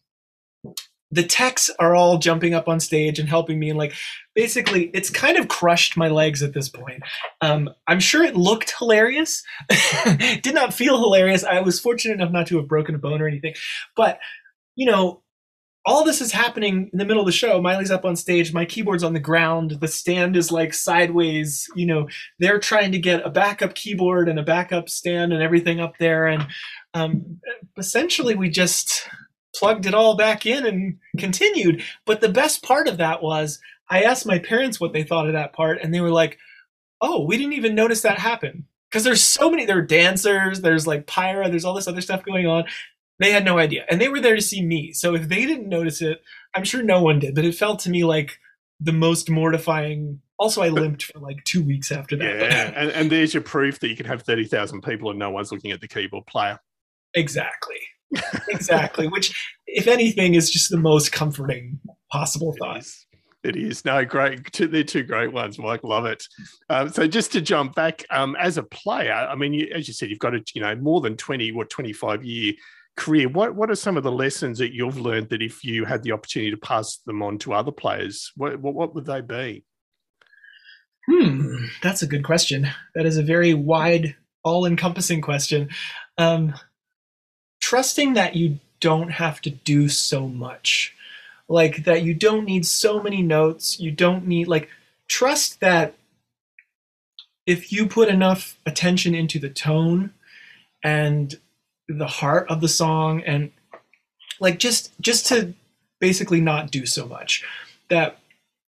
[1.11, 3.95] the techs are all jumping up on stage and helping me and like
[4.35, 7.03] basically it's kind of crushed my legs at this point.
[7.41, 9.43] Um, i'm sure it looked hilarious.
[10.43, 11.45] Did not feel hilarious.
[11.45, 13.55] I was fortunate enough not to have broken a bone or anything.
[13.97, 14.19] But
[14.77, 15.23] you know
[15.89, 18.65] all this is happening in the middle of the show miley's up on stage my
[18.65, 22.07] keyboard's on the ground the stand is like sideways you know
[22.39, 26.27] they're trying to get a backup keyboard and a backup stand and everything up there
[26.27, 26.47] and
[26.95, 27.41] um,
[27.77, 29.09] essentially we just
[29.55, 31.83] plugged it all back in and continued.
[32.07, 33.61] But the best part of that was
[33.91, 36.39] I asked my parents what they thought of that part, and they were like,
[37.01, 40.87] "Oh, we didn't even notice that happen." Because there's so many, there are dancers, there's
[40.87, 42.65] like pyra, there's all this other stuff going on.
[43.19, 44.93] They had no idea, and they were there to see me.
[44.93, 46.23] So if they didn't notice it,
[46.55, 47.35] I'm sure no one did.
[47.35, 48.39] But it felt to me like
[48.81, 50.21] the most mortifying.
[50.39, 52.39] Also, I limped for like two weeks after that.
[52.39, 55.31] Yeah, and, and there's your proof that you can have thirty thousand people and no
[55.31, 56.61] one's looking at the keyboard player.
[57.15, 57.79] Exactly
[58.49, 59.09] exactly.
[59.09, 59.35] Which,
[59.67, 61.79] if anything, is just the most comforting
[62.11, 62.87] possible thought.
[63.45, 63.85] It is.
[63.85, 64.53] No, great.
[64.53, 65.85] Two, they're two great ones, Mike.
[65.85, 66.25] Love it.
[66.69, 69.95] Um, so just to jump back, um, as a player, I mean, you, as you
[69.95, 72.55] said, you've got a you know more than twenty or twenty five year
[72.99, 73.29] career.
[73.29, 76.13] What what are some of the lessons that you've learned that if you had the
[76.13, 79.65] opportunity to pass them on to other players, what what, what would they be?
[81.09, 82.69] Hmm, that's a good question.
[82.95, 85.71] That is a very wide, all encompassing question.
[86.19, 86.55] Um,
[87.61, 90.95] trusting that you don't have to do so much
[91.49, 94.69] like that you don't need so many notes you don't need like
[95.09, 95.95] trust that
[97.47, 100.13] if you put enough attention into the tone
[100.85, 101.41] and
[101.89, 103.51] the heart of the song and
[104.41, 105.55] like just just to
[106.01, 107.45] basically not do so much
[107.89, 108.19] that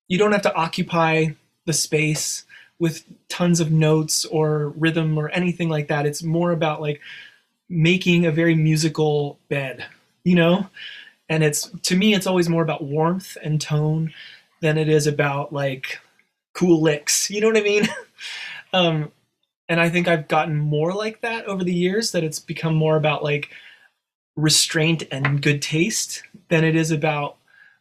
[0.09, 1.27] you don't have to occupy
[1.67, 2.45] the space
[2.79, 7.01] with tons of notes or rhythm or anything like that it's more about like
[7.71, 9.87] making a very musical bed,
[10.25, 10.69] you know?
[11.29, 14.13] And it's to me it's always more about warmth and tone
[14.61, 16.01] than it is about like
[16.53, 17.31] cool licks.
[17.31, 17.89] You know what I mean?
[18.73, 19.13] um
[19.71, 22.97] and I think I've gotten more like that over the years that it's become more
[22.97, 23.51] about like
[24.35, 27.37] restraint and good taste than it is about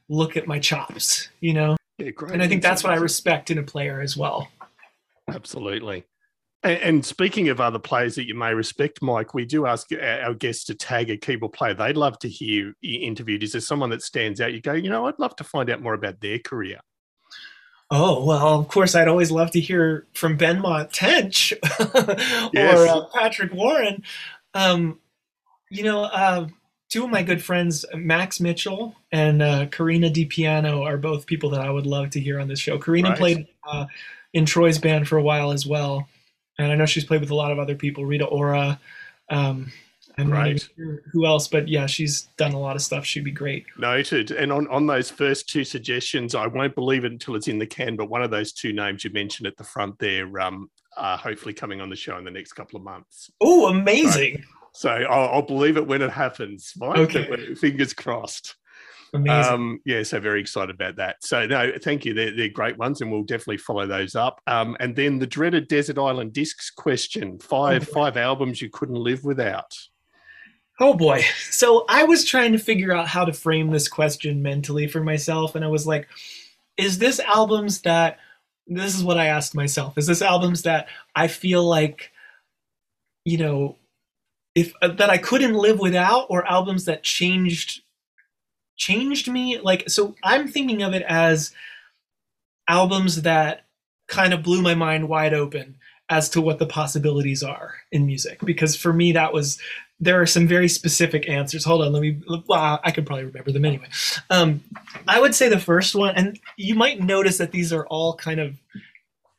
[0.07, 1.75] look at my chops, you know?
[1.97, 4.47] Yeah, and I think that's what I respect in a player as well.
[5.27, 6.05] Absolutely.
[6.61, 10.33] And, speaking of other players that you may respect, Mike, we do ask uh, our
[10.33, 13.43] guests to tag a keyboard player they'd love to hear interviewed.
[13.43, 14.51] Is there someone that stands out?
[14.51, 16.79] You go, you know, I'd love to find out more about their career.
[17.91, 21.53] Oh well, of course, I'd always love to hear from Benmont Tench
[22.55, 24.03] or uh, Patrick Warren.
[24.53, 24.99] Um,
[25.69, 26.47] you know, uh,
[26.89, 31.61] two of my good friends, Max Mitchell and uh, Karina DiPiano, are both people that
[31.61, 32.77] I would love to hear on this show.
[32.77, 33.17] Karina right.
[33.17, 33.85] played uh,
[34.33, 36.07] in Troye's band for a while as well
[36.59, 38.79] and I know she's played with a lot of other people, Rita Ora,
[39.29, 39.71] um,
[40.19, 40.67] and right.
[41.11, 43.05] who else, but yeah, she's done a lot of stuff.
[43.05, 43.65] She'd be great.
[43.77, 44.31] Noted.
[44.31, 47.67] And on, on those first two suggestions, I won't believe it until it's in the
[47.67, 51.17] can, but one of those two names you mentioned at the front there, um, are
[51.17, 53.31] hopefully coming on the show in the next couple of months.
[53.41, 54.43] Oh, amazing.
[54.73, 56.73] So, so I'll, I'll, believe it when it happens.
[56.77, 56.97] Mike.
[56.97, 57.55] Okay.
[57.55, 58.55] Fingers crossed.
[59.13, 59.53] Amazing.
[59.53, 61.17] Um, yeah, so very excited about that.
[61.21, 62.13] So no, thank you.
[62.13, 64.41] They're, they're great ones, and we'll definitely follow those up.
[64.45, 69.23] Um, and then the dreaded Desert Island Discs question: five five albums you couldn't live
[69.23, 69.75] without.
[70.79, 71.23] Oh boy.
[71.49, 75.55] So I was trying to figure out how to frame this question mentally for myself,
[75.55, 76.07] and I was like,
[76.77, 78.17] is this albums that
[78.69, 79.97] this is what I asked myself.
[79.97, 82.11] Is this albums that I feel like,
[83.25, 83.77] you know,
[84.55, 87.81] if uh, that I couldn't live without, or albums that changed
[88.77, 89.59] changed me.
[89.59, 91.51] Like, so I'm thinking of it as
[92.67, 93.65] albums that
[94.07, 95.77] kind of blew my mind wide open
[96.09, 98.39] as to what the possibilities are in music.
[98.45, 99.59] Because for me, that was
[99.99, 101.65] there are some very specific answers.
[101.65, 102.21] Hold on, let me.
[102.47, 103.87] Well, I could probably remember them anyway.
[104.29, 104.63] Um,
[105.07, 108.39] I would say the first one, and you might notice that these are all kind
[108.39, 108.55] of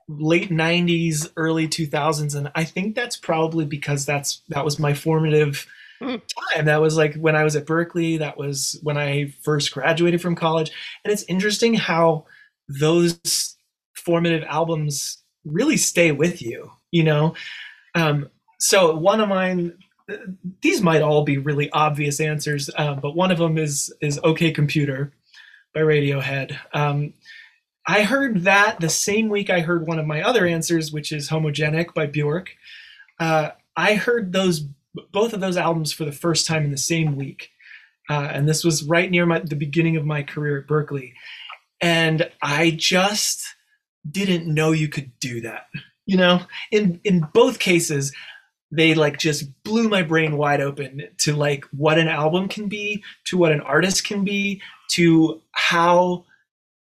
[0.08, 5.68] late 90s early 2000s and i think that's probably because that's that was my formative
[6.00, 6.64] time.
[6.64, 8.18] That was like when I was at Berklee.
[8.18, 10.70] That was when I first graduated from college.
[11.04, 12.26] And it's interesting how
[12.68, 13.56] those
[13.94, 17.34] formative albums really stay with you, you know?
[17.94, 19.74] Um, so one of mine,
[20.62, 24.52] these might all be really obvious answers, uh, but one of them is is OK
[24.52, 25.12] Computer
[25.74, 26.56] by Radiohead.
[26.72, 27.14] Um,
[27.86, 31.28] I heard that the same week I heard one of my other answers, which is
[31.28, 32.50] Homogenic by Bjork.
[33.18, 34.66] Uh, I heard those
[35.12, 37.50] both of those albums for the first time in the same week.
[38.08, 41.12] Uh, and this was right near my, the beginning of my career at Berklee,
[41.80, 43.54] And I just
[44.10, 45.66] didn't know you could do that.
[46.06, 46.40] You know,
[46.72, 48.12] in in both cases,
[48.70, 53.02] they like just blew my brain wide open to like what an album can be,
[53.24, 56.24] to what an artist can be, to how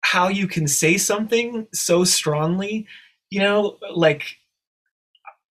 [0.04, 2.86] how you can say something so strongly.
[3.30, 4.36] You know, like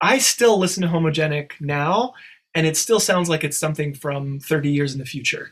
[0.02, 2.14] I still listen to homogenic now
[2.54, 5.50] and it still sounds like it's something from 30 years in the future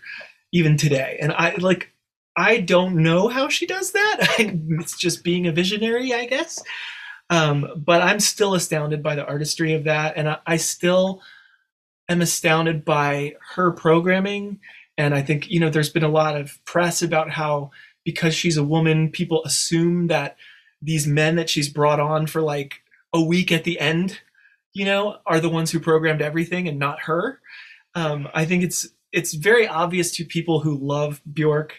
[0.52, 1.18] even today.
[1.20, 1.92] And i like
[2.36, 4.36] i don't know how she does that.
[4.80, 6.62] It's just being a visionary i guess
[7.31, 11.22] um, but i'm still astounded by the artistry of that and I, I still
[12.09, 14.61] am astounded by her programming
[14.99, 17.70] and i think you know there's been a lot of press about how
[18.05, 20.37] because she's a woman people assume that
[20.83, 24.20] these men that she's brought on for like a week at the end
[24.72, 27.41] you know, are the ones who programmed everything and not her.
[27.95, 31.74] Um, I think it's it's very obvious to people who love Bjork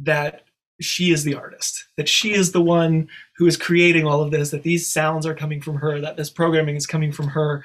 [0.00, 0.42] that
[0.80, 4.50] she is the artist, that she is the one who is creating all of this,
[4.50, 7.64] that these sounds are coming from her, that this programming is coming from her.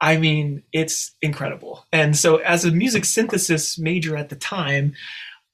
[0.00, 1.86] I mean, it's incredible.
[1.92, 4.94] And so, as a music synthesis major at the time,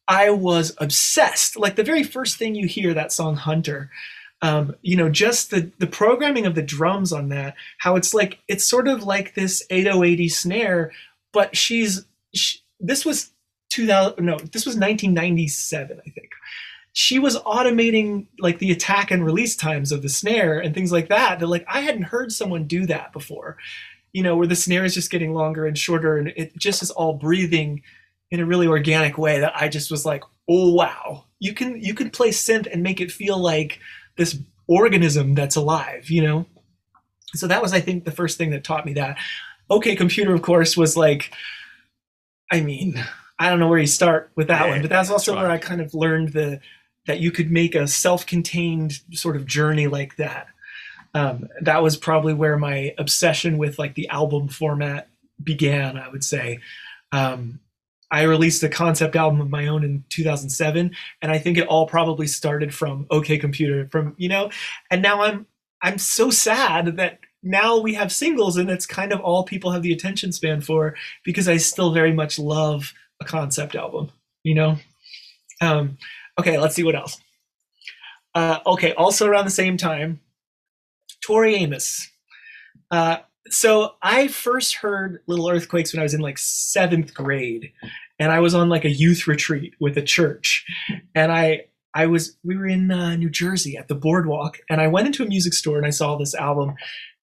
[0.08, 1.56] I was obsessed.
[1.56, 3.90] Like the very first thing you hear that song Hunter,
[4.42, 8.40] um, you know, just the the programming of the drums on that, how it's like
[8.48, 10.92] it's sort of like this 808 snare,
[11.32, 12.04] but she's
[12.34, 13.30] she, this was
[13.70, 16.30] 2000 no, this was 1997, I think.
[16.92, 21.08] She was automating like the attack and release times of the snare and things like
[21.08, 21.40] that.
[21.40, 23.56] That like I hadn't heard someone do that before.
[24.12, 26.90] You know, where the snare is just getting longer and shorter and it just is
[26.90, 27.82] all breathing
[28.30, 31.24] in a really organic way that I just was like, "Oh wow.
[31.38, 33.80] You can you can play synth and make it feel like
[34.16, 34.38] this
[34.68, 36.46] organism that's alive, you know?
[37.34, 39.16] So that was, I think, the first thing that taught me that.
[39.70, 41.32] OK Computer, of course, was like,
[42.50, 43.02] I mean,
[43.38, 45.50] I don't know where you start with that yeah, one, but that's also that's where
[45.50, 46.60] I kind of learned the
[47.06, 50.46] that you could make a self-contained sort of journey like that.
[51.14, 55.08] Um, that was probably where my obsession with like the album format
[55.42, 55.96] began.
[55.98, 56.60] I would say.
[57.10, 57.60] Um,
[58.10, 61.86] I released a concept album of my own in 2007, and I think it all
[61.86, 64.50] probably started from OK Computer, from you know,
[64.90, 65.46] and now I'm
[65.82, 69.82] I'm so sad that now we have singles and it's kind of all people have
[69.82, 70.94] the attention span for
[71.24, 74.10] because I still very much love a concept album,
[74.44, 74.76] you know.
[75.60, 75.98] Um,
[76.38, 77.20] okay, let's see what else.
[78.34, 80.20] Uh, okay, also around the same time,
[81.24, 82.10] Tori Amos.
[82.90, 83.18] Uh,
[83.48, 87.72] so I first heard Little Earthquakes when I was in like seventh grade,
[88.18, 90.64] and I was on like a youth retreat with a church,
[91.14, 94.88] and I I was we were in uh, New Jersey at the boardwalk, and I
[94.88, 96.74] went into a music store and I saw this album,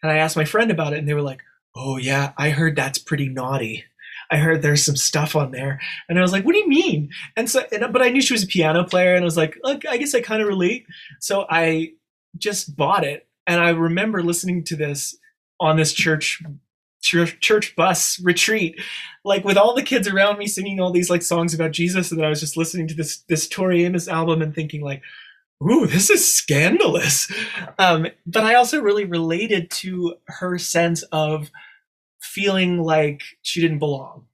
[0.03, 1.41] and I asked my friend about it, and they were like,
[1.75, 3.85] "Oh yeah, I heard that's pretty naughty."
[4.31, 7.09] I heard there's some stuff on there, and I was like, "What do you mean?"
[7.35, 9.57] And so, and, but I knew she was a piano player, and I was like,
[9.63, 10.85] "Look, I guess I kind of relate."
[11.19, 11.93] So I
[12.37, 15.17] just bought it, and I remember listening to this
[15.59, 16.41] on this church
[17.01, 18.79] church, bus retreat,
[19.23, 22.19] like with all the kids around me singing all these like songs about Jesus, and
[22.19, 25.01] then I was just listening to this this Tori Amos album and thinking like,
[25.63, 27.31] "Ooh, this is scandalous."
[27.77, 31.49] Um, but I also really related to her sense of
[32.21, 34.25] feeling like she didn't belong,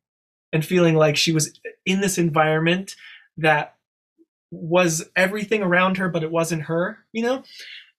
[0.54, 2.96] and feeling like she was in this environment
[3.38, 3.76] that
[4.52, 7.44] was everything around her, but it wasn't her, you know.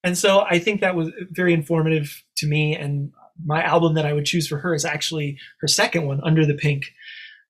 [0.03, 3.13] And so I think that was very informative to me and
[3.45, 6.55] my album that I would choose for her is actually her second one, Under the
[6.55, 6.93] Pink.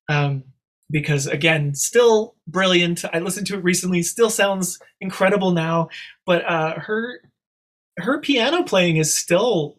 [0.09, 0.45] Um,
[0.91, 3.05] because again, still brilliant.
[3.13, 5.89] I listened to it recently, still sounds incredible now,
[6.25, 7.21] but uh, her
[7.99, 9.79] her piano playing is still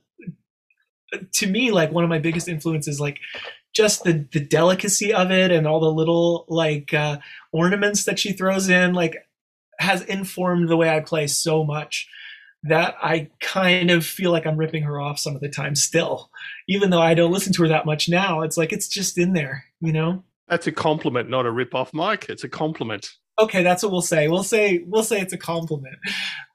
[1.34, 3.20] to me like one of my biggest influences like
[3.74, 7.18] just the the delicacy of it and all the little like uh,
[7.52, 9.16] ornaments that she throws in like
[9.80, 12.08] has informed the way I play so much
[12.64, 16.32] that I kind of feel like I'm ripping her off some of the time still.
[16.68, 19.34] Even though I don't listen to her that much now, it's like it's just in
[19.34, 20.24] there, you know?
[20.48, 22.28] That's a compliment, not a rip off, Mike.
[22.30, 23.12] It's a compliment.
[23.40, 24.28] Okay, that's what we'll say.
[24.28, 25.98] We'll say we'll say it's a compliment.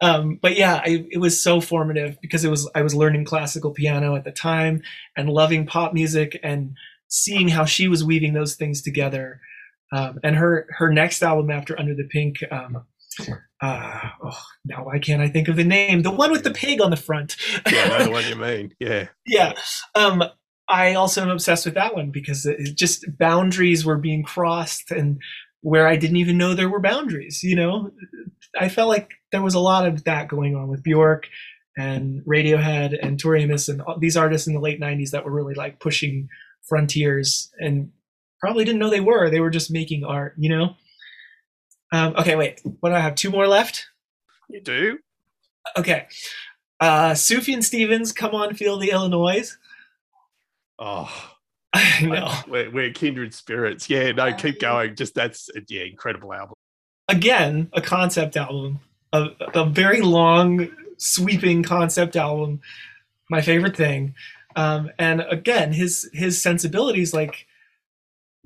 [0.01, 3.71] Um, but yeah, I, it was so formative because it was I was learning classical
[3.71, 4.83] piano at the time
[5.17, 6.75] and loving pop music and
[7.09, 9.41] seeing how she was weaving those things together.
[9.93, 12.85] Um, and her her next album after Under the Pink, um,
[13.61, 16.03] uh, oh, now why can't I think of the name?
[16.03, 17.37] The one with the pig on the front.
[17.71, 18.75] yeah, the one you mean.
[18.81, 19.09] Yeah.
[19.27, 19.53] yeah.
[19.95, 20.25] Um,
[20.69, 25.21] I also am obsessed with that one because it just boundaries were being crossed and
[25.63, 27.43] where I didn't even know there were boundaries.
[27.43, 27.91] You know,
[28.59, 31.29] I felt like there was a lot of that going on with Bjork
[31.77, 35.55] and Radiohead and Tori Amos and these artists in the late '90s that were really
[35.55, 36.29] like pushing
[36.63, 37.91] frontiers and
[38.41, 39.31] probably didn't know they were.
[39.31, 40.35] They were just making art.
[40.37, 40.77] You know.
[41.93, 42.61] Um, okay, wait.
[42.81, 43.15] What do I have?
[43.15, 43.87] Two more left?
[44.49, 44.99] You do?
[45.77, 46.07] Okay.
[46.81, 49.57] Uh, Sufjan Stevens, Come On Feel the Illinois.
[50.79, 51.32] Oh,
[51.75, 52.33] I know.
[52.49, 53.89] we're, we're kindred spirits.
[53.89, 54.95] Yeah, no, keep going.
[54.95, 56.55] Just that's yeah, incredible album.
[57.09, 58.81] Again, a concept album,
[59.13, 60.69] a, a very long,
[60.99, 62.61] sweeping concept album.
[63.31, 64.15] My favorite thing,
[64.57, 67.47] um, and again, his his sensibilities like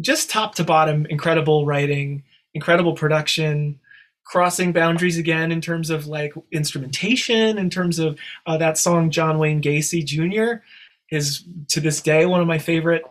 [0.01, 2.23] just top to bottom, incredible writing,
[2.55, 3.81] incredible production,
[4.25, 9.39] crossing boundaries again in terms of like instrumentation, in terms of uh, that song John
[9.39, 10.63] Wayne Gacy Jr.
[11.11, 13.03] is to this day one of my favorite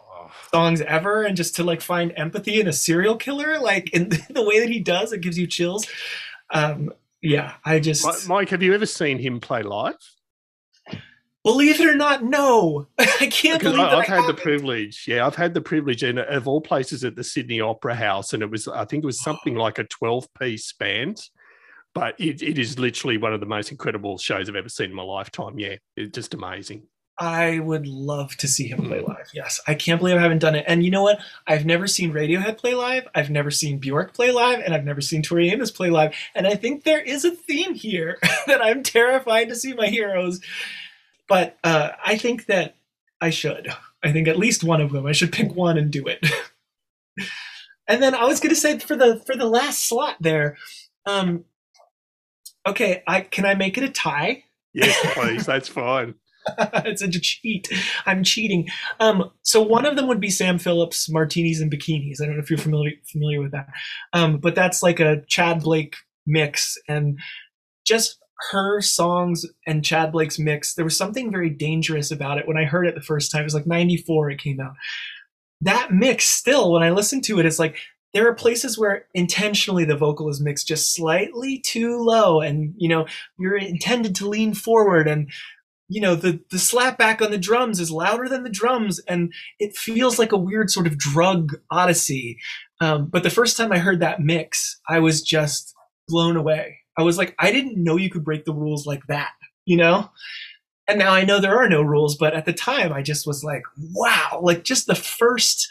[0.56, 4.44] songs ever and just to like find empathy in a serial killer like in the
[4.50, 5.86] way that he does it gives you chills
[6.52, 6.92] um
[7.22, 9.98] yeah i just Mike, have you ever seen him play live?
[11.44, 14.40] believe it or not no i can't Because believe I, I've I had the haven't.
[14.40, 15.06] privilege.
[15.08, 18.42] Yeah, I've had the privilege, and of all places, at the Sydney Opera House, and
[18.42, 21.18] it was I think it was something like a twelve-piece band.
[21.94, 24.96] But it, it is literally one of the most incredible shows I've ever seen in
[24.96, 25.58] my lifetime.
[25.60, 26.84] Yeah, it's just amazing.
[27.18, 29.08] I would love to see him play Mm.
[29.08, 29.30] live.
[29.34, 29.60] Yes.
[29.68, 30.66] I can't believe i haven't done it.
[30.68, 31.20] And you know what?
[31.48, 33.08] I've never seen radiohead play live.
[33.16, 36.14] I've never seen bjork play live and i've never seen tori amos play live.
[36.36, 40.42] And i think there is a theme here that i'm terrified to see my heroes.
[41.28, 42.76] But uh, i think that
[43.22, 43.70] i should.
[44.04, 45.06] I think at least one of them.
[45.06, 46.26] I should pick one and do it.
[47.88, 50.58] And then i was going to say for the for the last slot there
[51.06, 51.46] um
[52.68, 54.44] okay i can i make it a tie?
[54.74, 56.16] Yes, please, that's fine.
[56.86, 57.70] it's a cheat.
[58.06, 58.68] I'm cheating.
[59.00, 62.22] Um, so one of them would be Sam Phillips, Martinis and Bikinis.
[62.22, 63.70] I don't know if you're familiar familiar with that,
[64.14, 67.20] um, but that's like a Chad Blake mix, and
[67.86, 68.18] just
[68.52, 70.76] her songs and Chad Blake's mix.
[70.76, 73.42] There was something very dangerous about it when I heard it the first time.
[73.42, 74.32] It was like '94.
[74.32, 74.74] It came out.
[75.62, 77.78] That mix, still, when I listen to it, it's like
[78.14, 82.88] there are places where intentionally the vocal is mixed just slightly too low, and you
[82.88, 85.32] know you're intended to lean forward and
[85.88, 89.34] you know the the slap back on the drums is louder than the drums and
[89.60, 92.38] it feels like a weird sort of drug odyssey.
[92.82, 95.74] Um, but the first time i heard that mix i was just
[96.08, 96.80] blown away.
[96.98, 99.32] I was like i didn't know you could break the rules like that
[99.66, 100.12] you know?
[100.88, 103.44] And now i know there are no rules but at the time i just was
[103.44, 103.64] like
[103.94, 105.68] wow like just the first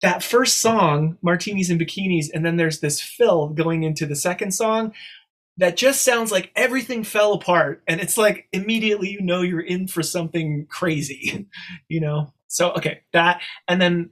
[0.00, 4.52] that first song martinis and bikinis and then there's this fill going into the second
[4.52, 4.94] song
[5.58, 9.86] that just sounds like everything fell apart and it's like immediately you know you're in
[9.86, 11.46] for something crazy
[11.88, 14.10] you know so okay that and then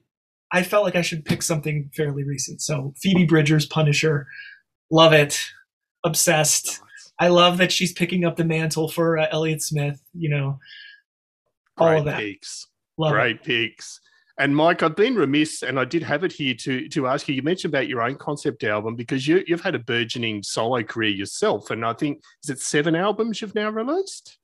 [0.52, 4.26] i felt like i should pick something fairly recent so phoebe bridgers punisher
[4.90, 5.40] love it
[6.04, 6.80] obsessed
[7.18, 10.58] i love that she's picking up the mantle for uh, elliott smith you know
[11.78, 12.66] all Great of that picks.
[12.98, 13.14] love it.
[13.14, 14.00] Great picks.
[14.40, 17.34] And Mike, I've been remiss, and I did have it here to to ask you.
[17.34, 21.10] You mentioned about your own concept album because you you've had a burgeoning solo career
[21.10, 24.38] yourself, and I think is it seven albums you've now released.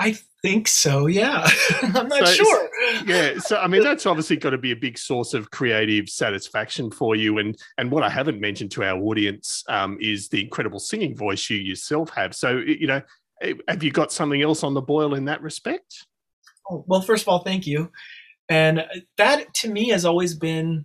[0.00, 1.44] i think so yeah
[1.82, 2.68] i'm not So- sure
[3.04, 6.90] Yeah, so I mean that's obviously got to be a big source of creative satisfaction
[6.90, 7.38] for you.
[7.38, 11.48] And and what I haven't mentioned to our audience um, is the incredible singing voice
[11.50, 12.34] you yourself have.
[12.34, 13.02] So you know,
[13.42, 16.06] eh, have you got something else on the boil in that respect?
[16.70, 17.90] Oh, well, first of all, thank you.
[18.48, 18.84] And
[19.16, 20.84] that to me has always been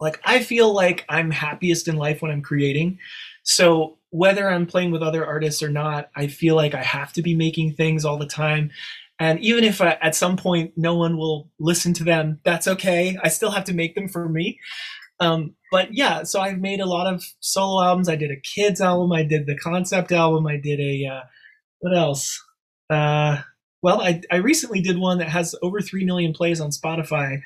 [0.00, 2.98] like I feel like I'm happiest in life when I'm creating.
[3.42, 7.22] So whether I'm playing with other artists or not, I feel like I have to
[7.22, 8.70] be making things all the time.
[9.18, 13.18] And even if I, at some point no one will listen to them, that's okay.
[13.22, 14.58] I still have to make them for me.
[15.20, 18.08] Um, but yeah, so I've made a lot of solo albums.
[18.08, 19.12] I did a kids album.
[19.12, 20.46] I did the concept album.
[20.46, 21.20] I did a uh,
[21.80, 22.42] what else?
[22.88, 23.42] Uh,
[23.82, 27.40] well, I, I recently did one that has over three million plays on Spotify,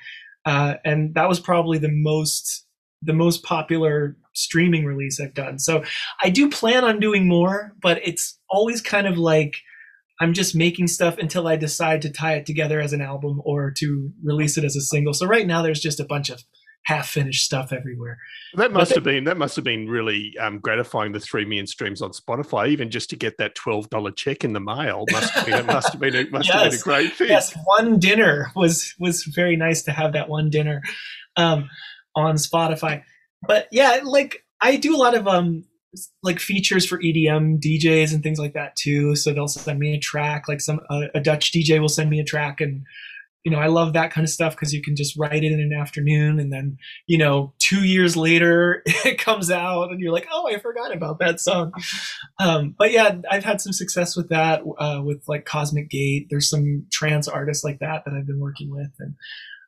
[0.44, 2.66] uh, and that was probably the most
[3.02, 5.58] the most popular streaming release I've done.
[5.58, 5.84] So
[6.22, 9.56] I do plan on doing more, but it's always kind of like
[10.20, 13.72] I'm just making stuff until I decide to tie it together as an album or
[13.78, 15.12] to release it as a single.
[15.12, 16.42] So right now there's just a bunch of
[16.84, 18.18] half finished stuff everywhere.
[18.54, 21.12] That must they- have been that must have been really um, gratifying.
[21.12, 24.52] The three million streams on Spotify, even just to get that twelve dollar check in
[24.52, 27.28] the mail, must have been, must have been, it must have been a great thing.
[27.28, 30.82] yes, one dinner was was very nice to have that one dinner
[31.36, 31.68] um,
[32.14, 33.02] on Spotify.
[33.46, 35.64] But yeah, like I do a lot of um
[36.22, 39.14] like features for EDM DJs and things like that too.
[39.16, 42.20] So they'll send me a track, like some uh, a Dutch DJ will send me
[42.20, 42.84] a track, and
[43.44, 45.60] you know I love that kind of stuff because you can just write it in
[45.60, 50.26] an afternoon, and then you know two years later it comes out, and you're like,
[50.32, 51.72] oh, I forgot about that song.
[52.40, 56.26] Um, but yeah, I've had some success with that, uh, with like Cosmic Gate.
[56.30, 59.14] There's some trance artists like that that I've been working with, and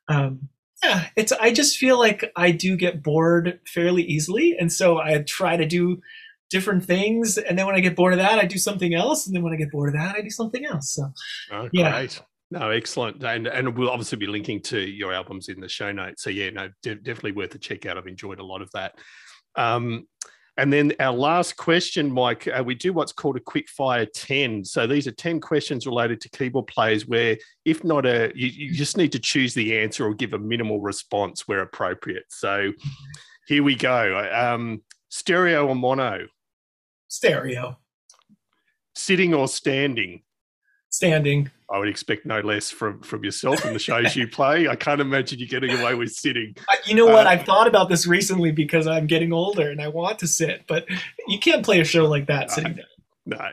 [0.09, 0.49] um,
[0.83, 1.31] yeah, it's.
[1.31, 5.65] I just feel like I do get bored fairly easily, and so I try to
[5.65, 6.01] do
[6.49, 9.35] different things, and then when I get bored of that, I do something else, and
[9.35, 10.95] then when I get bored of that, I do something else.
[10.95, 11.11] So
[11.51, 11.91] Oh, Yeah.
[11.91, 12.21] great.
[12.49, 16.23] No, excellent, and and we'll obviously be linking to your albums in the show notes.
[16.23, 17.97] So yeah, no, de- definitely worth a check out.
[17.97, 18.95] I've enjoyed a lot of that.
[19.55, 20.07] Um,
[20.57, 24.65] and then our last question, Mike, uh, we do what's called a quick fire 10.
[24.65, 28.73] So these are 10 questions related to keyboard players where, if not a, you, you
[28.73, 32.25] just need to choose the answer or give a minimal response where appropriate.
[32.29, 32.71] So
[33.47, 34.27] here we go.
[34.33, 36.25] Um, stereo or mono?
[37.07, 37.77] Stereo.
[38.95, 40.23] Sitting or standing?
[40.89, 41.51] Standing.
[41.69, 44.69] I would expect no less from from yourself and the shows you play.
[44.69, 46.55] I can't imagine you getting away with sitting.
[46.85, 47.27] You know what?
[47.27, 50.63] Uh, I've thought about this recently because I'm getting older and I want to sit,
[50.65, 50.85] but
[51.27, 52.85] you can't play a show like that sitting down.
[53.25, 53.49] No.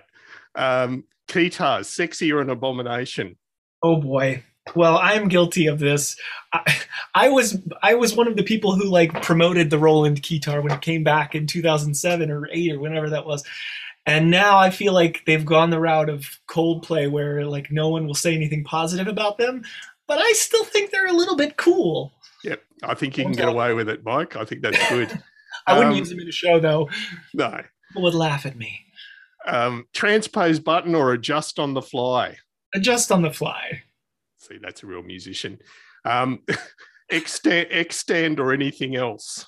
[0.55, 3.37] Um, Keytars, sexy or an abomination?
[3.83, 4.45] Oh boy.
[4.75, 6.17] Well, I'm guilty of this.
[6.53, 6.77] I,
[7.15, 10.73] I, was I was one of the people who like promoted the Roland Keytar when
[10.73, 13.45] it came back in 2007 or 8 or whenever that was.
[14.07, 18.07] And now I feel like they've gone the route of Coldplay where like no one
[18.07, 19.65] will say anything positive about them,
[20.07, 22.13] but I still think they're a little bit cool.
[22.45, 22.63] Yep.
[22.83, 24.37] I think you can get away with it, Mike.
[24.37, 25.19] I think that's good.
[25.67, 26.91] I wouldn't um, use them in a show though.
[27.33, 27.63] No.
[27.89, 28.81] People would laugh at me.
[29.47, 32.37] Um, transpose button or adjust on the fly?
[32.75, 33.83] Adjust on the fly.
[34.37, 35.59] See, that's a real musician.
[36.05, 36.43] Um,
[37.09, 39.47] extend, extend or anything else?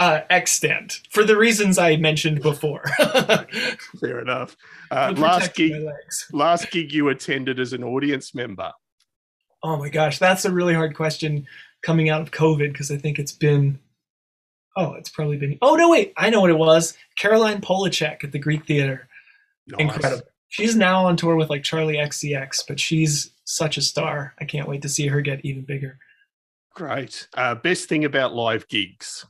[0.00, 2.82] Uh, extent for the reasons I mentioned before.
[4.00, 4.56] Fair enough.
[4.90, 5.86] Uh, last gig,
[6.32, 8.72] last gig you attended as an audience member.
[9.62, 11.46] Oh my gosh, that's a really hard question
[11.82, 13.78] coming out of COVID because I think it's been.
[14.76, 15.58] Oh, it's probably been.
[15.62, 16.96] Oh no, wait, I know what it was.
[17.16, 19.08] Caroline Polachek at the Greek Theater.
[19.68, 19.80] Nice.
[19.80, 20.22] Incredible.
[20.48, 24.34] She's now on tour with like Charli XCX, but she's such a star.
[24.40, 25.98] I can't wait to see her get even bigger.
[26.74, 27.28] Great.
[27.34, 29.24] Uh, best thing about live gigs.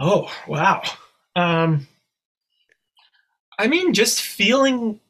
[0.00, 0.82] Oh, wow.
[1.34, 1.88] Um,
[3.58, 5.00] I mean, just feeling,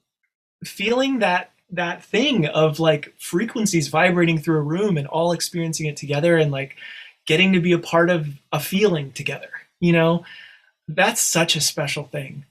[0.64, 5.96] feeling that that thing of like frequencies vibrating through a room and all experiencing it
[5.96, 6.76] together and like
[7.26, 9.50] getting to be a part of a feeling together.
[9.80, 10.24] You know,
[10.88, 12.46] that's such a special thing.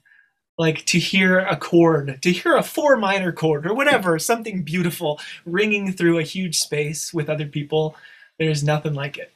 [0.56, 5.20] Like to hear a chord, to hear a four minor chord or whatever, something beautiful
[5.44, 7.96] ringing through a huge space with other people.
[8.38, 9.32] There's nothing like it.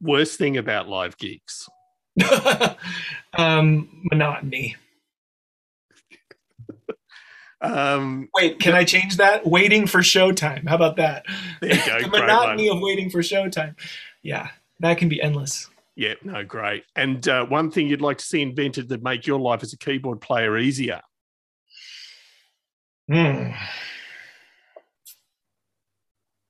[0.00, 1.68] Worst thing about live gigs
[3.38, 4.76] um, monotony.
[7.60, 9.46] Um, Wait, can I change that?
[9.46, 10.68] Waiting for showtime.
[10.68, 11.26] How about that?
[11.60, 12.00] There you go.
[12.02, 13.74] the monotony of waiting for showtime.
[14.22, 14.48] Yeah,
[14.80, 15.68] that can be endless.
[15.96, 16.84] Yeah, no, great.
[16.94, 19.78] And uh, one thing you'd like to see invented that make your life as a
[19.78, 21.00] keyboard player easier?
[23.08, 23.50] Hmm.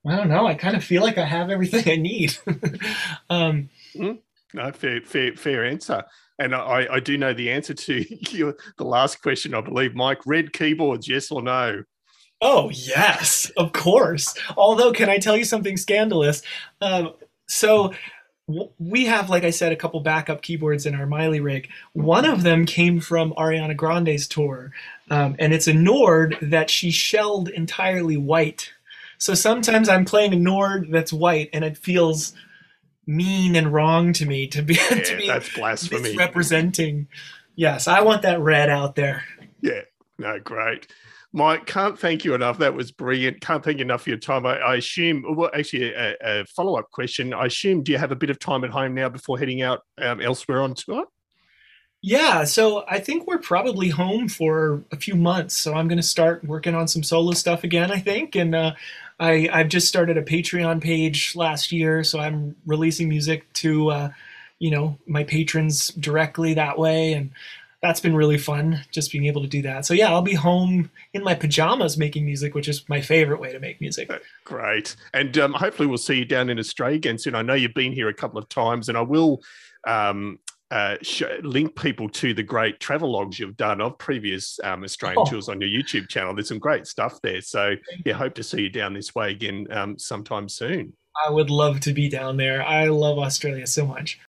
[0.07, 0.47] I don't know.
[0.47, 2.37] I kind of feel like I have everything I need.
[3.31, 4.19] um, mm
[4.55, 6.03] no, fair, fair, fair answer.
[6.39, 8.05] And I, I do know the answer to
[8.37, 10.21] your, the last question, I believe, Mike.
[10.27, 11.83] Red keyboards, yes or no?
[12.41, 14.35] Oh, yes, of course.
[14.57, 16.43] Although, can I tell you something scandalous?
[16.81, 17.15] Um,
[17.47, 17.93] so,
[18.79, 21.69] we have, like I said, a couple backup keyboards in our Miley rig.
[21.93, 24.73] One of them came from Ariana Grande's tour,
[25.11, 28.73] um, and it's a Nord that she shelled entirely white.
[29.19, 32.33] So sometimes I'm playing a Nord that's white, and it feels
[33.09, 36.15] mean and wrong to me to be yeah, to be that's blasphemy.
[36.17, 37.09] representing
[37.57, 39.25] yes i want that red out there.
[39.61, 39.81] Yeah
[40.19, 40.87] no great.
[41.33, 42.59] Mike can't thank you enough.
[42.59, 43.41] That was brilliant.
[43.41, 44.47] Can't thank you enough for your time.
[44.47, 47.35] I, I assume well actually a, a, follow-up question.
[47.35, 49.83] I assume do you have a bit of time at home now before heading out
[49.99, 51.07] um, elsewhere on tour
[52.01, 55.57] yeah, so I think we're probably home for a few months.
[55.57, 58.37] So I'm going to start working on some solo stuff again, I think.
[58.37, 58.75] And uh,
[59.21, 62.05] I, I've just started a Patreon page last year.
[62.05, 64.11] So I'm releasing music to, uh,
[64.59, 67.13] you know, my patrons directly that way.
[67.15, 67.31] And
[67.83, 69.87] that's been really fun, just being able to do that.
[69.87, 73.53] So yeah, I'll be home in my pajamas making music, which is my favorite way
[73.53, 74.11] to make music.
[74.45, 74.97] Great.
[75.15, 77.35] And um, hopefully we'll see you down in Australia again soon.
[77.35, 79.43] I know you've been here a couple of times and I will
[79.87, 80.41] um,
[80.71, 80.97] uh,
[81.43, 85.31] link people to the great travel logs you've done of previous um, Australian oh.
[85.31, 86.35] tours on your YouTube channel.
[86.35, 87.41] There's some great stuff there.
[87.41, 90.93] So, yeah, hope to see you down this way again um, sometime soon.
[91.27, 92.63] I would love to be down there.
[92.63, 94.21] I love Australia so much.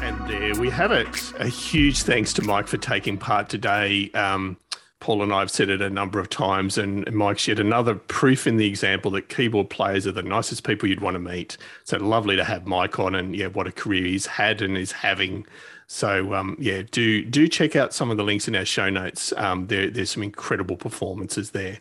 [0.00, 1.08] And there we have it.
[1.38, 4.10] A huge thanks to Mike for taking part today.
[4.12, 4.56] Um,
[5.00, 8.46] Paul and I have said it a number of times, and Mike's yet another proof
[8.46, 11.56] in the example that keyboard players are the nicest people you'd want to meet.
[11.84, 14.92] So lovely to have Mike on, and yeah, what a career he's had and is
[14.92, 15.46] having.
[15.86, 19.32] So um, yeah, do do check out some of the links in our show notes.
[19.36, 21.78] Um, there, there's some incredible performances there.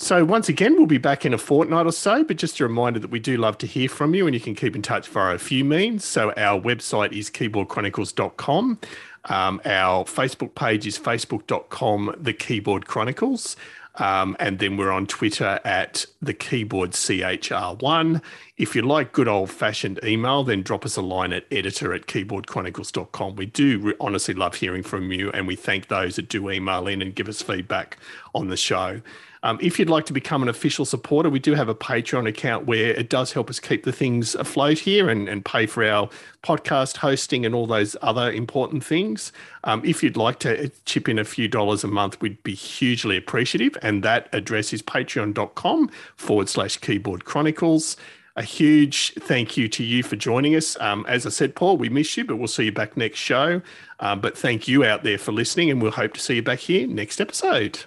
[0.00, 3.00] So, once again, we'll be back in a fortnight or so, but just a reminder
[3.00, 5.34] that we do love to hear from you and you can keep in touch via
[5.34, 6.04] a few means.
[6.04, 8.78] So, our website is keyboardchronicles.com.
[9.28, 13.56] Um, our Facebook page is facebook.com, The Keyboard Chronicles.
[13.98, 18.22] Um, and then we're on Twitter at the keyboard CHR1.
[18.56, 22.06] If you like good old fashioned email, then drop us a line at editor at
[22.06, 23.36] keyboardchronicles.com.
[23.36, 26.86] We do re- honestly love hearing from you, and we thank those that do email
[26.86, 27.98] in and give us feedback
[28.34, 29.00] on the show.
[29.42, 32.66] Um, if you'd like to become an official supporter, we do have a Patreon account
[32.66, 36.08] where it does help us keep the things afloat here and, and pay for our
[36.42, 39.32] podcast hosting and all those other important things.
[39.64, 43.16] Um, if you'd like to chip in a few dollars a month, we'd be hugely
[43.16, 43.76] appreciative.
[43.82, 47.96] And that address is patreon.com forward slash keyboard chronicles.
[48.36, 50.78] A huge thank you to you for joining us.
[50.78, 53.60] Um, as I said, Paul, we miss you, but we'll see you back next show.
[53.98, 56.60] Um, but thank you out there for listening, and we'll hope to see you back
[56.60, 57.80] here next episode.